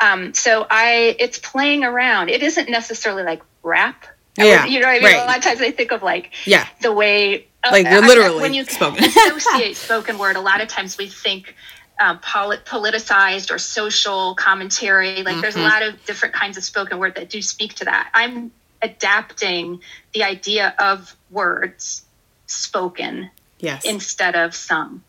Um, 0.01 0.35
so 0.35 0.67
I, 0.69 1.17
it's 1.19 1.39
playing 1.39 1.85
around. 1.85 2.29
It 2.29 2.43
isn't 2.43 2.69
necessarily 2.69 3.23
like 3.23 3.43
rap. 3.63 4.07
Yeah, 4.37 4.65
you 4.65 4.81
know 4.81 4.87
what 4.87 4.93
I 4.93 4.99
mean. 4.99 5.05
Right. 5.05 5.23
A 5.23 5.27
lot 5.27 5.37
of 5.37 5.45
times 5.45 5.61
I 5.61 5.71
think 5.73 5.93
of 5.93 6.03
like 6.03 6.33
yeah 6.47 6.67
the 6.81 6.91
way 6.91 7.49
uh, 7.63 7.69
like 7.71 7.85
literally 7.85 8.41
when 8.41 8.55
you 8.55 8.65
spoken. 8.65 9.05
associate 9.27 9.77
spoken 9.77 10.19
word. 10.19 10.37
A 10.37 10.41
lot 10.41 10.63
of 10.63 10.69
times 10.69 10.97
we 10.97 11.07
think 11.07 11.55
um, 12.01 12.19
polit- 12.19 12.65
politicized 12.65 13.51
or 13.51 13.59
social 13.59 14.35
commentary. 14.35 15.23
Like 15.23 15.35
mm-hmm. 15.35 15.41
there's 15.43 15.57
a 15.57 15.59
mm-hmm. 15.59 15.69
lot 15.69 15.83
of 15.83 16.03
different 16.07 16.35
kinds 16.35 16.57
of 16.57 16.65
spoken 16.65 16.99
word 16.99 17.17
that 17.17 17.29
do 17.29 17.43
speak 17.43 17.75
to 17.75 17.85
that. 17.85 18.11
I'm 18.15 18.53
adapting 18.81 19.81
the 20.13 20.25
idea 20.25 20.75
of 20.79 21.15
words 21.31 22.05
spoken 22.53 23.31
yes. 23.59 23.85
instead 23.85 24.35
of 24.35 24.55
sung. 24.55 25.03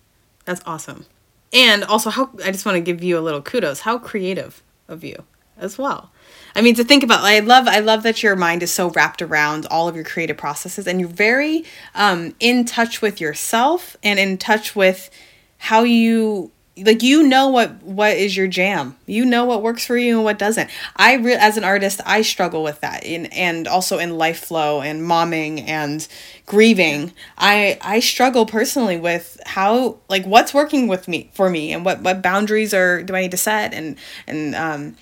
That's 0.45 0.61
awesome. 0.65 1.05
And 1.51 1.83
also 1.83 2.09
how 2.09 2.31
i 2.43 2.51
just 2.51 2.65
want 2.65 2.75
to 2.75 2.81
give 2.81 3.03
you 3.03 3.17
a 3.17 3.21
little 3.21 3.41
kudos. 3.41 3.81
How 3.81 3.97
creative 3.97 4.63
of 4.87 5.03
you 5.03 5.23
as 5.57 5.77
well. 5.77 6.11
I 6.55 6.61
mean 6.61 6.75
to 6.75 6.83
think 6.83 7.03
about 7.03 7.23
i 7.23 7.39
love 7.39 7.67
i 7.67 7.79
love 7.79 8.03
that 8.03 8.23
your 8.23 8.35
mind 8.35 8.63
is 8.63 8.71
so 8.71 8.89
wrapped 8.89 9.21
around 9.21 9.65
all 9.67 9.87
of 9.87 9.95
your 9.95 10.05
creative 10.05 10.37
processes 10.37 10.87
and 10.87 10.99
you're 10.99 11.09
very 11.09 11.65
um, 11.95 12.35
in 12.39 12.65
touch 12.65 13.01
with 13.01 13.19
yourself 13.19 13.97
and 14.03 14.19
in 14.19 14.37
touch 14.37 14.75
with 14.75 15.09
how 15.57 15.83
you 15.83 16.51
like 16.75 17.03
you 17.03 17.21
know 17.21 17.49
what 17.49 17.83
what 17.83 18.17
is 18.17 18.35
your 18.35 18.47
jam. 18.47 18.97
You 19.05 19.25
know 19.25 19.45
what 19.45 19.61
works 19.61 19.85
for 19.85 19.95
you 19.95 20.15
and 20.15 20.23
what 20.23 20.39
doesn't. 20.39 20.69
I 20.95 21.15
re- 21.15 21.35
as 21.35 21.57
an 21.57 21.63
artist 21.63 22.01
i 22.05 22.21
struggle 22.21 22.63
with 22.63 22.81
that. 22.81 23.05
In 23.05 23.27
and 23.27 23.67
also 23.67 23.99
in 23.99 24.17
life 24.17 24.39
flow 24.39 24.81
and 24.81 25.01
momming 25.01 25.67
and 25.67 26.07
grieving 26.45 27.13
i 27.37 27.77
i 27.81 27.99
struggle 27.99 28.45
personally 28.45 28.97
with 28.97 29.39
how 29.45 29.97
like 30.09 30.25
what's 30.25 30.53
working 30.53 30.87
with 30.87 31.07
me 31.07 31.29
for 31.33 31.49
me 31.49 31.71
and 31.71 31.85
what 31.85 32.01
what 32.01 32.21
boundaries 32.21 32.73
are 32.73 33.01
do 33.01 33.15
i 33.15 33.21
need 33.21 33.31
to 33.31 33.37
set 33.37 33.73
and 33.73 33.95
and 34.27 34.53
um 34.55 34.95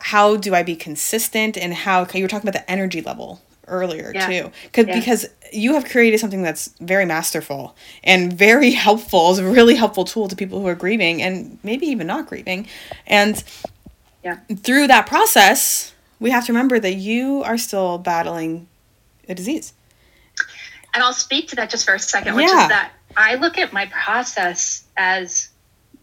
how 0.00 0.36
do 0.36 0.54
i 0.54 0.62
be 0.62 0.74
consistent 0.74 1.56
and 1.56 1.74
how 1.74 2.06
you 2.12 2.22
were 2.22 2.28
talking 2.28 2.48
about 2.48 2.58
the 2.58 2.70
energy 2.70 3.00
level 3.00 3.40
earlier 3.66 4.12
yeah. 4.14 4.26
too. 4.26 4.52
Cause, 4.72 4.86
yeah. 4.86 4.98
because 4.98 5.26
you 5.52 5.74
have 5.74 5.84
created 5.84 6.18
something 6.18 6.42
that's 6.42 6.68
very 6.80 7.04
masterful 7.04 7.76
and 8.02 8.32
very 8.32 8.70
helpful 8.86 9.30
is 9.32 9.38
a 9.38 9.44
really 9.44 9.74
helpful 9.74 10.04
tool 10.04 10.28
to 10.28 10.36
people 10.36 10.60
who 10.60 10.66
are 10.66 10.74
grieving 10.74 11.22
and 11.22 11.58
maybe 11.62 11.86
even 11.86 12.06
not 12.06 12.26
grieving. 12.26 12.66
And 13.06 13.42
yeah. 14.22 14.38
through 14.56 14.86
that 14.88 15.06
process 15.06 15.94
we 16.20 16.30
have 16.30 16.46
to 16.46 16.52
remember 16.52 16.78
that 16.80 16.94
you 16.94 17.42
are 17.42 17.58
still 17.58 17.98
battling 17.98 18.66
a 19.28 19.34
disease. 19.34 19.72
And 20.94 21.02
i'll 21.02 21.12
speak 21.12 21.48
to 21.48 21.56
that 21.56 21.70
just 21.70 21.84
for 21.84 21.94
a 21.94 21.98
second 21.98 22.36
which 22.36 22.46
is 22.46 22.52
that 22.52 22.92
i 23.16 23.34
look 23.34 23.58
at 23.58 23.72
my 23.72 23.86
process 23.86 24.84
as 24.96 25.48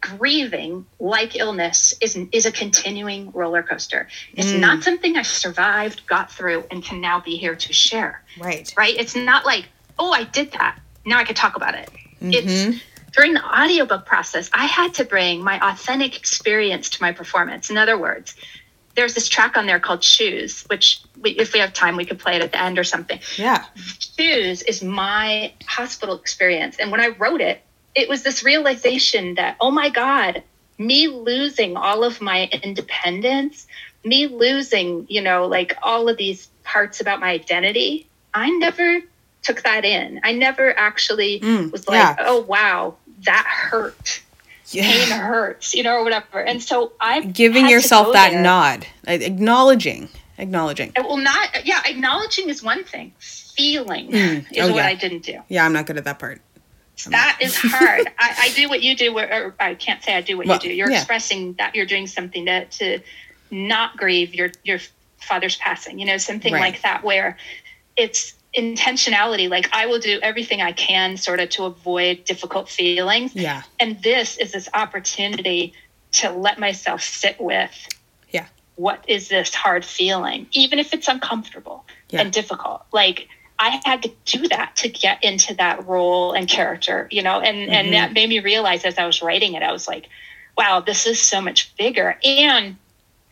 grieving 0.02 0.86
like 1.00 1.36
illness 1.36 1.94
is 2.02 2.18
is 2.32 2.46
a 2.46 2.52
continuing 2.52 3.32
roller 3.32 3.64
coaster. 3.64 4.08
It's 4.34 4.52
mm. 4.52 4.60
not 4.60 4.84
something 4.84 5.16
I 5.16 5.22
survived, 5.22 6.06
got 6.08 6.32
through, 6.32 6.66
and 6.72 6.84
can 6.84 7.00
now 7.00 7.22
be 7.22 7.38
here 7.38 7.56
to 7.56 7.74
share. 7.74 8.24
Right. 8.40 8.74
Right. 8.76 8.96
It's 8.98 9.16
not 9.16 9.46
like, 9.46 9.68
oh, 9.98 10.12
I 10.12 10.24
did 10.24 10.52
that. 10.54 10.80
Now 11.06 11.18
I 11.18 11.24
can 11.24 11.36
talk 11.36 11.56
about 11.56 11.76
it. 11.76 11.90
Mm-hmm. 12.22 12.32
It's 12.34 12.82
during 13.14 13.34
the 13.34 13.44
audiobook 13.44 14.06
process, 14.06 14.50
I 14.54 14.66
had 14.66 14.94
to 14.96 15.06
bring 15.06 15.44
my 15.44 15.60
authentic 15.72 16.18
experience 16.18 16.90
to 16.92 17.02
my 17.02 17.12
performance. 17.12 17.70
In 17.70 17.78
other 17.78 17.98
words, 17.98 18.36
there's 18.96 19.14
this 19.14 19.28
track 19.28 19.58
on 19.58 19.66
there 19.66 19.80
called 19.80 20.04
Shoes, 20.04 20.64
which 20.64 21.02
we, 21.20 21.32
if 21.32 21.54
we 21.54 21.60
have 21.60 21.74
time, 21.74 21.96
we 21.96 22.06
could 22.06 22.20
play 22.20 22.36
it 22.36 22.42
at 22.42 22.52
the 22.52 22.62
end 22.62 22.80
or 22.80 22.84
something. 22.84 23.20
Yeah. 23.38 23.66
Shoes 23.76 24.62
is 24.62 24.84
my 24.84 25.54
hospital 25.66 26.16
experience. 26.16 26.78
And 26.80 26.92
when 26.92 27.02
I 27.02 27.10
wrote 27.10 27.42
it, 27.42 27.62
it 27.96 28.10
was 28.10 28.24
this 28.24 28.44
realization 28.44 29.36
that, 29.36 29.58
oh 29.60 29.72
my 29.72 29.90
God, 29.90 30.44
me 30.78 31.08
losing 31.08 31.78
all 31.78 32.04
of 32.04 32.22
my 32.22 32.50
independence, 32.64 33.68
me 34.04 34.28
losing, 34.28 35.06
you 35.10 35.22
know, 35.22 35.48
like 35.48 35.76
all 35.84 36.10
of 36.10 36.18
these 36.18 36.48
parts 36.64 37.02
about 37.02 37.20
my 37.20 37.30
identity, 37.30 38.08
I 38.34 38.50
never 38.50 39.00
took 39.44 39.64
that 39.64 39.86
in. 39.86 40.22
I 40.24 40.34
never 40.34 40.78
actually 40.78 41.40
Mm, 41.42 41.72
was 41.72 41.88
like, 41.88 41.98
yeah. 41.98 42.16
oh 42.20 42.42
wow, 42.42 42.96
that 43.26 43.46
hurt. 43.48 44.22
Pain 44.72 45.10
hurts, 45.12 45.76
you 45.76 45.84
know, 45.84 45.96
or 45.96 46.04
whatever. 46.04 46.40
And 46.40 46.64
so 46.64 46.94
I'm 47.02 47.32
Giving 47.32 47.68
yourself 47.68 48.14
that 48.14 48.34
nod, 48.42 48.88
like, 49.06 49.22
acknowledging, 49.22 50.08
acknowledging. 50.38 50.94
Well, 50.96 51.18
not 51.18 51.66
yeah. 51.66 51.82
Acknowledging 51.86 52.50
is 52.50 52.64
one 52.64 52.86
thing. 52.86 53.14
Feeling 53.20 54.08
Mm, 54.12 54.46
is 54.54 54.64
oh, 54.64 54.68
what 54.70 54.78
yeah. 54.78 54.86
I 54.88 54.96
didn't 54.96 55.24
do. 55.24 55.40
Yeah, 55.50 55.66
I'm 55.66 55.74
not 55.74 55.88
good 55.88 55.98
at 55.98 56.06
that 56.06 56.20
part. 56.20 56.42
That 57.06 57.38
is 57.42 57.56
hard. 57.62 58.08
I, 58.20 58.36
I 58.40 58.50
do 58.56 58.70
what 58.70 58.82
you 58.82 58.96
do. 58.96 59.14
Where, 59.14 59.48
or 59.48 59.56
I 59.60 59.76
can't 59.76 60.04
say 60.04 60.16
I 60.16 60.22
do 60.22 60.38
what 60.38 60.48
Well, 60.48 60.58
you 60.58 60.70
do. 60.70 60.74
You're 60.74 60.90
yeah. 60.92 60.98
expressing 60.98 61.54
that 61.54 61.76
you're 61.76 61.86
doing 61.86 62.08
something 62.08 62.46
to 62.46 62.66
to 62.66 63.00
not 63.50 63.98
grieve 63.98 64.34
your 64.36 64.52
your 64.64 64.80
father's 65.20 65.56
passing. 65.58 66.00
You 66.00 66.06
know, 66.06 66.18
something 66.18 66.54
Right. 66.54 66.62
like 66.74 66.82
that, 66.84 67.04
where 67.04 67.38
it's 67.98 68.34
intentionality. 68.58 69.50
Like 69.50 69.70
I 69.74 69.86
will 69.86 70.00
do 70.00 70.20
everything 70.22 70.62
I 70.62 70.72
can, 70.74 71.18
sort 71.18 71.40
of, 71.40 71.50
to 71.52 71.64
avoid 71.66 72.26
difficult 72.26 72.70
feelings. 72.70 73.36
Yeah. 73.36 73.64
And 73.80 74.02
this 74.02 74.38
is 74.38 74.52
this 74.52 74.68
opportunity 74.74 75.74
to 76.14 76.32
let 76.32 76.60
myself 76.60 77.02
sit 77.02 77.40
with. 77.40 77.88
Yeah. 78.32 78.46
What 78.76 79.04
is 79.08 79.30
this 79.30 79.54
hard 79.54 79.86
feeling, 79.86 80.48
even 80.52 80.80
if 80.80 80.94
it's 80.94 81.08
uncomfortable 81.08 81.86
Yeah. 82.10 82.22
and 82.22 82.34
difficult? 82.34 82.84
Like 82.92 83.28
I 83.62 83.80
had 83.86 84.02
to 84.04 84.12
do 84.26 84.48
that 84.48 84.76
to 84.78 84.90
get 84.90 85.24
into 85.24 85.54
that 85.56 85.88
role 85.88 86.34
and 86.34 86.48
character, 86.48 87.08
you 87.12 87.22
know, 87.22 87.40
and 87.40 87.58
Mm-hmm. 87.62 87.72
and 87.72 87.94
that 87.94 88.14
made 88.14 88.28
me 88.28 88.40
realize 88.40 88.84
as 88.86 88.98
I 88.98 89.06
was 89.06 89.22
writing 89.22 89.54
it, 89.54 89.62
I 89.62 89.72
was 89.72 89.88
like, 89.88 90.08
wow, 90.58 90.80
this 90.80 91.06
is 91.06 91.22
so 91.22 91.40
much 91.42 91.76
bigger. 91.78 92.18
And 92.24 92.76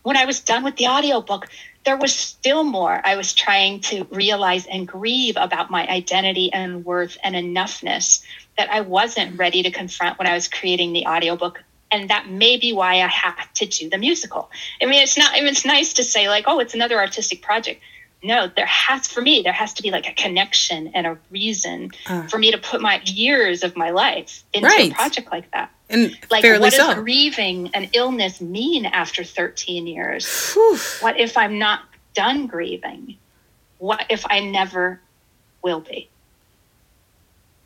when 0.03 0.17
I 0.17 0.25
was 0.25 0.39
done 0.39 0.63
with 0.63 0.75
the 0.75 0.87
audiobook, 0.87 1.47
there 1.85 1.97
was 1.97 2.13
still 2.13 2.63
more 2.63 3.01
I 3.03 3.15
was 3.15 3.33
trying 3.33 3.79
to 3.89 4.03
realize 4.11 4.67
and 4.67 4.87
grieve 4.87 5.35
about 5.37 5.71
my 5.71 5.87
identity 5.87 6.53
and 6.53 6.85
worth 6.85 7.17
and 7.23 7.35
enoughness 7.35 8.23
that 8.57 8.69
I 8.71 8.81
wasn't 8.81 9.39
ready 9.39 9.63
to 9.63 9.71
confront 9.71 10.19
when 10.19 10.27
I 10.27 10.33
was 10.33 10.47
creating 10.47 10.93
the 10.93 11.07
audiobook. 11.07 11.63
And 11.91 12.09
that 12.11 12.29
may 12.29 12.57
be 12.57 12.71
why 12.71 13.01
I 13.01 13.07
had 13.07 13.45
to 13.55 13.65
do 13.65 13.89
the 13.89 13.97
musical. 13.97 14.51
I 14.81 14.85
mean, 14.85 15.01
it's 15.01 15.17
not, 15.17 15.31
I 15.33 15.39
mean, 15.39 15.47
it's 15.47 15.65
nice 15.65 15.93
to 15.93 16.03
say, 16.03 16.29
like, 16.29 16.45
oh, 16.47 16.59
it's 16.59 16.75
another 16.75 16.99
artistic 16.99 17.41
project. 17.41 17.81
No, 18.21 18.47
there 18.53 18.65
has, 18.65 19.07
for 19.07 19.21
me, 19.21 19.41
there 19.43 19.53
has 19.53 19.73
to 19.75 19.81
be 19.81 19.91
like 19.91 20.07
a 20.07 20.13
connection 20.13 20.91
and 20.93 21.07
a 21.07 21.17
reason 21.31 21.91
Uh. 22.05 22.27
for 22.27 22.37
me 22.37 22.51
to 22.51 22.57
put 22.57 22.81
my 22.81 23.01
years 23.05 23.63
of 23.63 23.77
my 23.77 23.91
life 23.91 24.43
into 24.53 24.67
Right. 24.67 24.91
a 24.91 24.95
project 24.95 25.31
like 25.31 25.49
that. 25.51 25.71
And 25.89 26.11
Like, 26.29 26.43
what 26.43 26.71
does 26.73 26.75
so. 26.75 26.95
grieving 27.01 27.71
an 27.73 27.89
illness 27.93 28.41
mean 28.41 28.85
after 28.85 29.23
13 29.23 29.87
years? 29.87 30.51
Whew. 30.53 30.77
What 30.99 31.17
if 31.19 31.37
I'm 31.37 31.57
not 31.57 31.83
done 32.13 32.45
grieving? 32.47 33.17
What 33.77 34.05
if 34.09 34.25
I 34.29 34.41
never 34.41 34.99
will 35.61 35.79
be? 35.79 36.09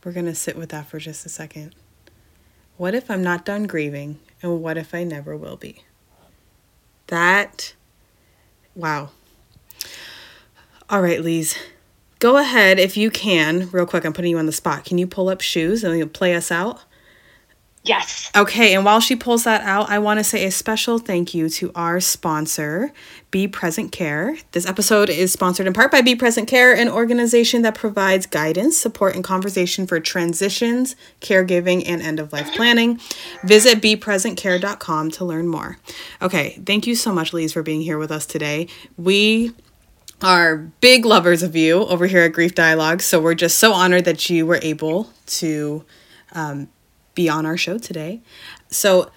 We're 0.03 0.11
going 0.11 0.25
to 0.27 0.35
sit 0.35 0.55
with 0.55 0.69
that 0.69 0.87
for 0.87 0.99
just 0.99 1.25
a 1.25 1.29
second. 1.29 1.73
What 2.77 2.93
if 2.93 3.09
I'm 3.09 3.23
not 3.23 3.43
done 3.45 3.63
grieving? 3.67 4.19
And 4.41 4.61
what 4.61 4.77
if 4.77 4.93
I 4.93 5.03
never 5.03 5.35
will 5.35 5.55
be? 5.57 5.81
That, 7.07 7.73
wow. 8.75 9.09
All 10.93 11.01
right, 11.01 11.23
Lise. 11.23 11.57
Go 12.19 12.37
ahead 12.37 12.77
if 12.77 12.95
you 12.95 13.09
can, 13.09 13.67
real 13.71 13.87
quick. 13.87 14.05
I'm 14.05 14.13
putting 14.13 14.29
you 14.29 14.37
on 14.37 14.45
the 14.45 14.51
spot. 14.51 14.85
Can 14.85 14.99
you 14.99 15.07
pull 15.07 15.27
up 15.27 15.41
shoes 15.41 15.83
and 15.83 15.97
you'll 15.97 16.07
play 16.07 16.35
us 16.35 16.51
out? 16.51 16.83
Yes. 17.81 18.29
Okay, 18.35 18.75
and 18.75 18.85
while 18.85 18.99
she 18.99 19.15
pulls 19.15 19.43
that 19.43 19.61
out, 19.63 19.89
I 19.89 19.97
want 19.97 20.19
to 20.19 20.23
say 20.23 20.45
a 20.45 20.51
special 20.51 20.99
thank 20.99 21.33
you 21.33 21.49
to 21.49 21.71
our 21.73 21.99
sponsor, 21.99 22.93
Be 23.31 23.47
Present 23.47 23.91
Care. 23.91 24.37
This 24.51 24.67
episode 24.67 25.09
is 25.09 25.33
sponsored 25.33 25.65
in 25.65 25.73
part 25.73 25.91
by 25.91 26.01
Be 26.01 26.15
Present 26.15 26.47
Care, 26.47 26.75
an 26.75 26.89
organization 26.89 27.63
that 27.63 27.73
provides 27.73 28.27
guidance, 28.27 28.77
support, 28.77 29.15
and 29.15 29.23
conversation 29.23 29.87
for 29.87 29.99
transitions, 29.99 30.95
caregiving, 31.21 31.81
and 31.87 32.03
end 32.03 32.19
of 32.19 32.31
life 32.31 32.53
planning. 32.53 32.99
Visit 33.43 33.81
bepresentcare.com 33.81 35.09
to 35.09 35.25
learn 35.25 35.47
more. 35.47 35.79
Okay, 36.21 36.61
thank 36.67 36.85
you 36.85 36.93
so 36.93 37.11
much, 37.11 37.33
Lise, 37.33 37.51
for 37.51 37.63
being 37.63 37.81
here 37.81 37.97
with 37.97 38.11
us 38.11 38.27
today. 38.27 38.67
We 38.95 39.53
are 40.23 40.57
big 40.79 41.05
lovers 41.05 41.43
of 41.43 41.55
you 41.55 41.85
over 41.85 42.07
here 42.07 42.21
at 42.21 42.33
Grief 42.33 42.55
Dialogue, 42.55 43.01
so 43.01 43.19
we're 43.19 43.35
just 43.35 43.59
so 43.59 43.73
honored 43.73 44.05
that 44.05 44.29
you 44.29 44.45
were 44.45 44.59
able 44.61 45.09
to 45.25 45.83
um, 46.31 46.69
be 47.13 47.29
on 47.29 47.45
our 47.45 47.57
show 47.57 47.77
today. 47.77 48.21
So, 48.69 49.11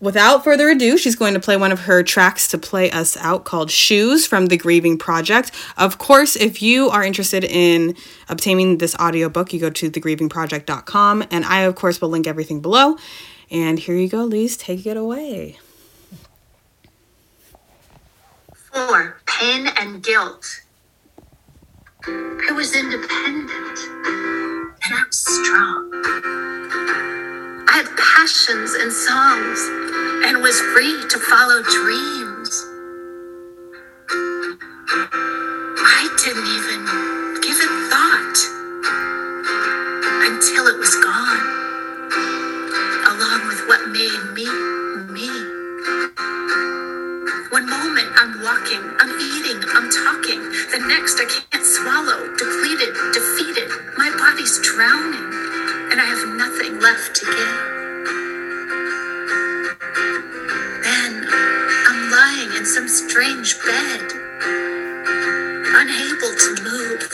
without 0.00 0.44
further 0.44 0.70
ado, 0.70 0.96
she's 0.96 1.16
going 1.16 1.34
to 1.34 1.40
play 1.40 1.56
one 1.56 1.70
of 1.70 1.80
her 1.80 2.02
tracks 2.02 2.48
to 2.48 2.58
play 2.58 2.90
us 2.90 3.16
out 3.18 3.44
called 3.44 3.70
Shoes 3.70 4.26
from 4.26 4.46
the 4.46 4.56
Grieving 4.56 4.96
Project. 4.96 5.50
Of 5.76 5.98
course, 5.98 6.34
if 6.34 6.62
you 6.62 6.88
are 6.88 7.04
interested 7.04 7.44
in 7.44 7.94
obtaining 8.28 8.78
this 8.78 8.94
audiobook, 8.96 9.52
you 9.52 9.60
go 9.60 9.70
to 9.70 9.90
thegrievingproject.com, 9.90 11.24
and 11.30 11.44
I, 11.44 11.60
of 11.60 11.74
course, 11.74 12.00
will 12.00 12.08
link 12.08 12.26
everything 12.26 12.60
below. 12.60 12.96
And 13.50 13.78
here 13.78 13.96
you 13.96 14.08
go, 14.08 14.24
Lise, 14.24 14.56
take 14.56 14.86
it 14.86 14.96
away. 14.96 15.58
Four, 18.54 19.18
pain 19.38 19.68
and 19.78 20.02
guilt. 20.02 20.62
I 22.06 22.52
was 22.52 22.74
independent 22.74 23.78
and 24.84 24.94
I 24.94 25.04
was 25.06 25.18
strong. 25.18 25.90
I 27.68 27.72
had 27.76 27.86
passions 27.96 28.74
and 28.74 28.92
songs 28.92 29.60
and 30.26 30.42
was 30.42 30.60
free 30.72 31.04
to 31.08 31.18
follow 31.18 31.62
dreams. 31.62 32.66
I 35.86 36.08
didn't 36.24 36.48
even 36.58 36.80
give 37.42 37.58
it 37.60 37.72
thought 37.90 38.38
until 40.26 40.66
it 40.66 40.78
was 40.78 40.94
gone, 40.96 41.46
along 43.06 43.46
with 43.46 43.62
what 43.68 43.88
made 43.90 44.32
me 44.34 44.46
me. 45.12 45.58
I'm 48.20 48.42
walking, 48.42 48.82
I'm 48.98 49.14
eating, 49.14 49.62
I'm 49.70 49.88
talking. 49.90 50.40
The 50.74 50.84
next 50.88 51.20
I 51.20 51.26
can't 51.26 51.64
swallow, 51.64 52.34
depleted, 52.36 52.92
defeated. 53.14 53.70
My 53.96 54.10
body's 54.18 54.58
drowning, 54.60 55.30
and 55.92 56.00
I 56.00 56.04
have 56.04 56.26
nothing 56.34 56.80
left 56.80 57.14
to 57.14 57.26
give. 57.26 57.84
Then 60.82 61.28
I'm 61.30 62.10
lying 62.10 62.56
in 62.58 62.66
some 62.66 62.88
strange 62.88 63.54
bed, 63.64 64.02
unable 65.54 66.34
to 66.34 66.62
move, 66.64 67.07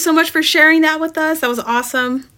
so 0.00 0.12
much 0.12 0.30
for 0.30 0.42
sharing 0.42 0.82
that 0.82 1.00
with 1.00 1.16
us. 1.16 1.40
That 1.40 1.48
was 1.48 1.58
awesome. 1.58 2.28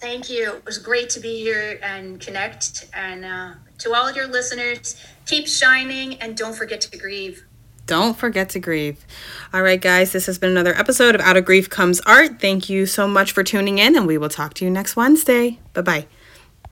Thank 0.00 0.28
you. 0.28 0.54
It 0.54 0.66
was 0.66 0.78
great 0.78 1.10
to 1.10 1.20
be 1.20 1.40
here 1.40 1.78
and 1.82 2.20
connect. 2.20 2.88
And 2.92 3.24
uh, 3.24 3.54
to 3.78 3.94
all 3.94 4.12
your 4.12 4.26
listeners, 4.26 4.96
keep 5.26 5.46
shining 5.46 6.14
and 6.20 6.36
don't 6.36 6.54
forget 6.54 6.80
to 6.82 6.98
grieve. 6.98 7.44
Don't 7.86 8.16
forget 8.16 8.48
to 8.50 8.60
grieve. 8.60 9.04
All 9.52 9.62
right, 9.62 9.80
guys, 9.80 10.12
this 10.12 10.26
has 10.26 10.38
been 10.38 10.50
another 10.50 10.74
episode 10.74 11.14
of 11.14 11.20
Out 11.20 11.36
of 11.36 11.44
Grief 11.44 11.68
Comes 11.68 12.00
Art. 12.00 12.40
Thank 12.40 12.68
you 12.68 12.86
so 12.86 13.08
much 13.08 13.32
for 13.32 13.42
tuning 13.42 13.78
in, 13.78 13.96
and 13.96 14.06
we 14.06 14.18
will 14.18 14.28
talk 14.28 14.54
to 14.54 14.64
you 14.64 14.70
next 14.70 14.96
Wednesday. 14.96 15.58
Bye 15.72 15.82
bye. 15.82 16.06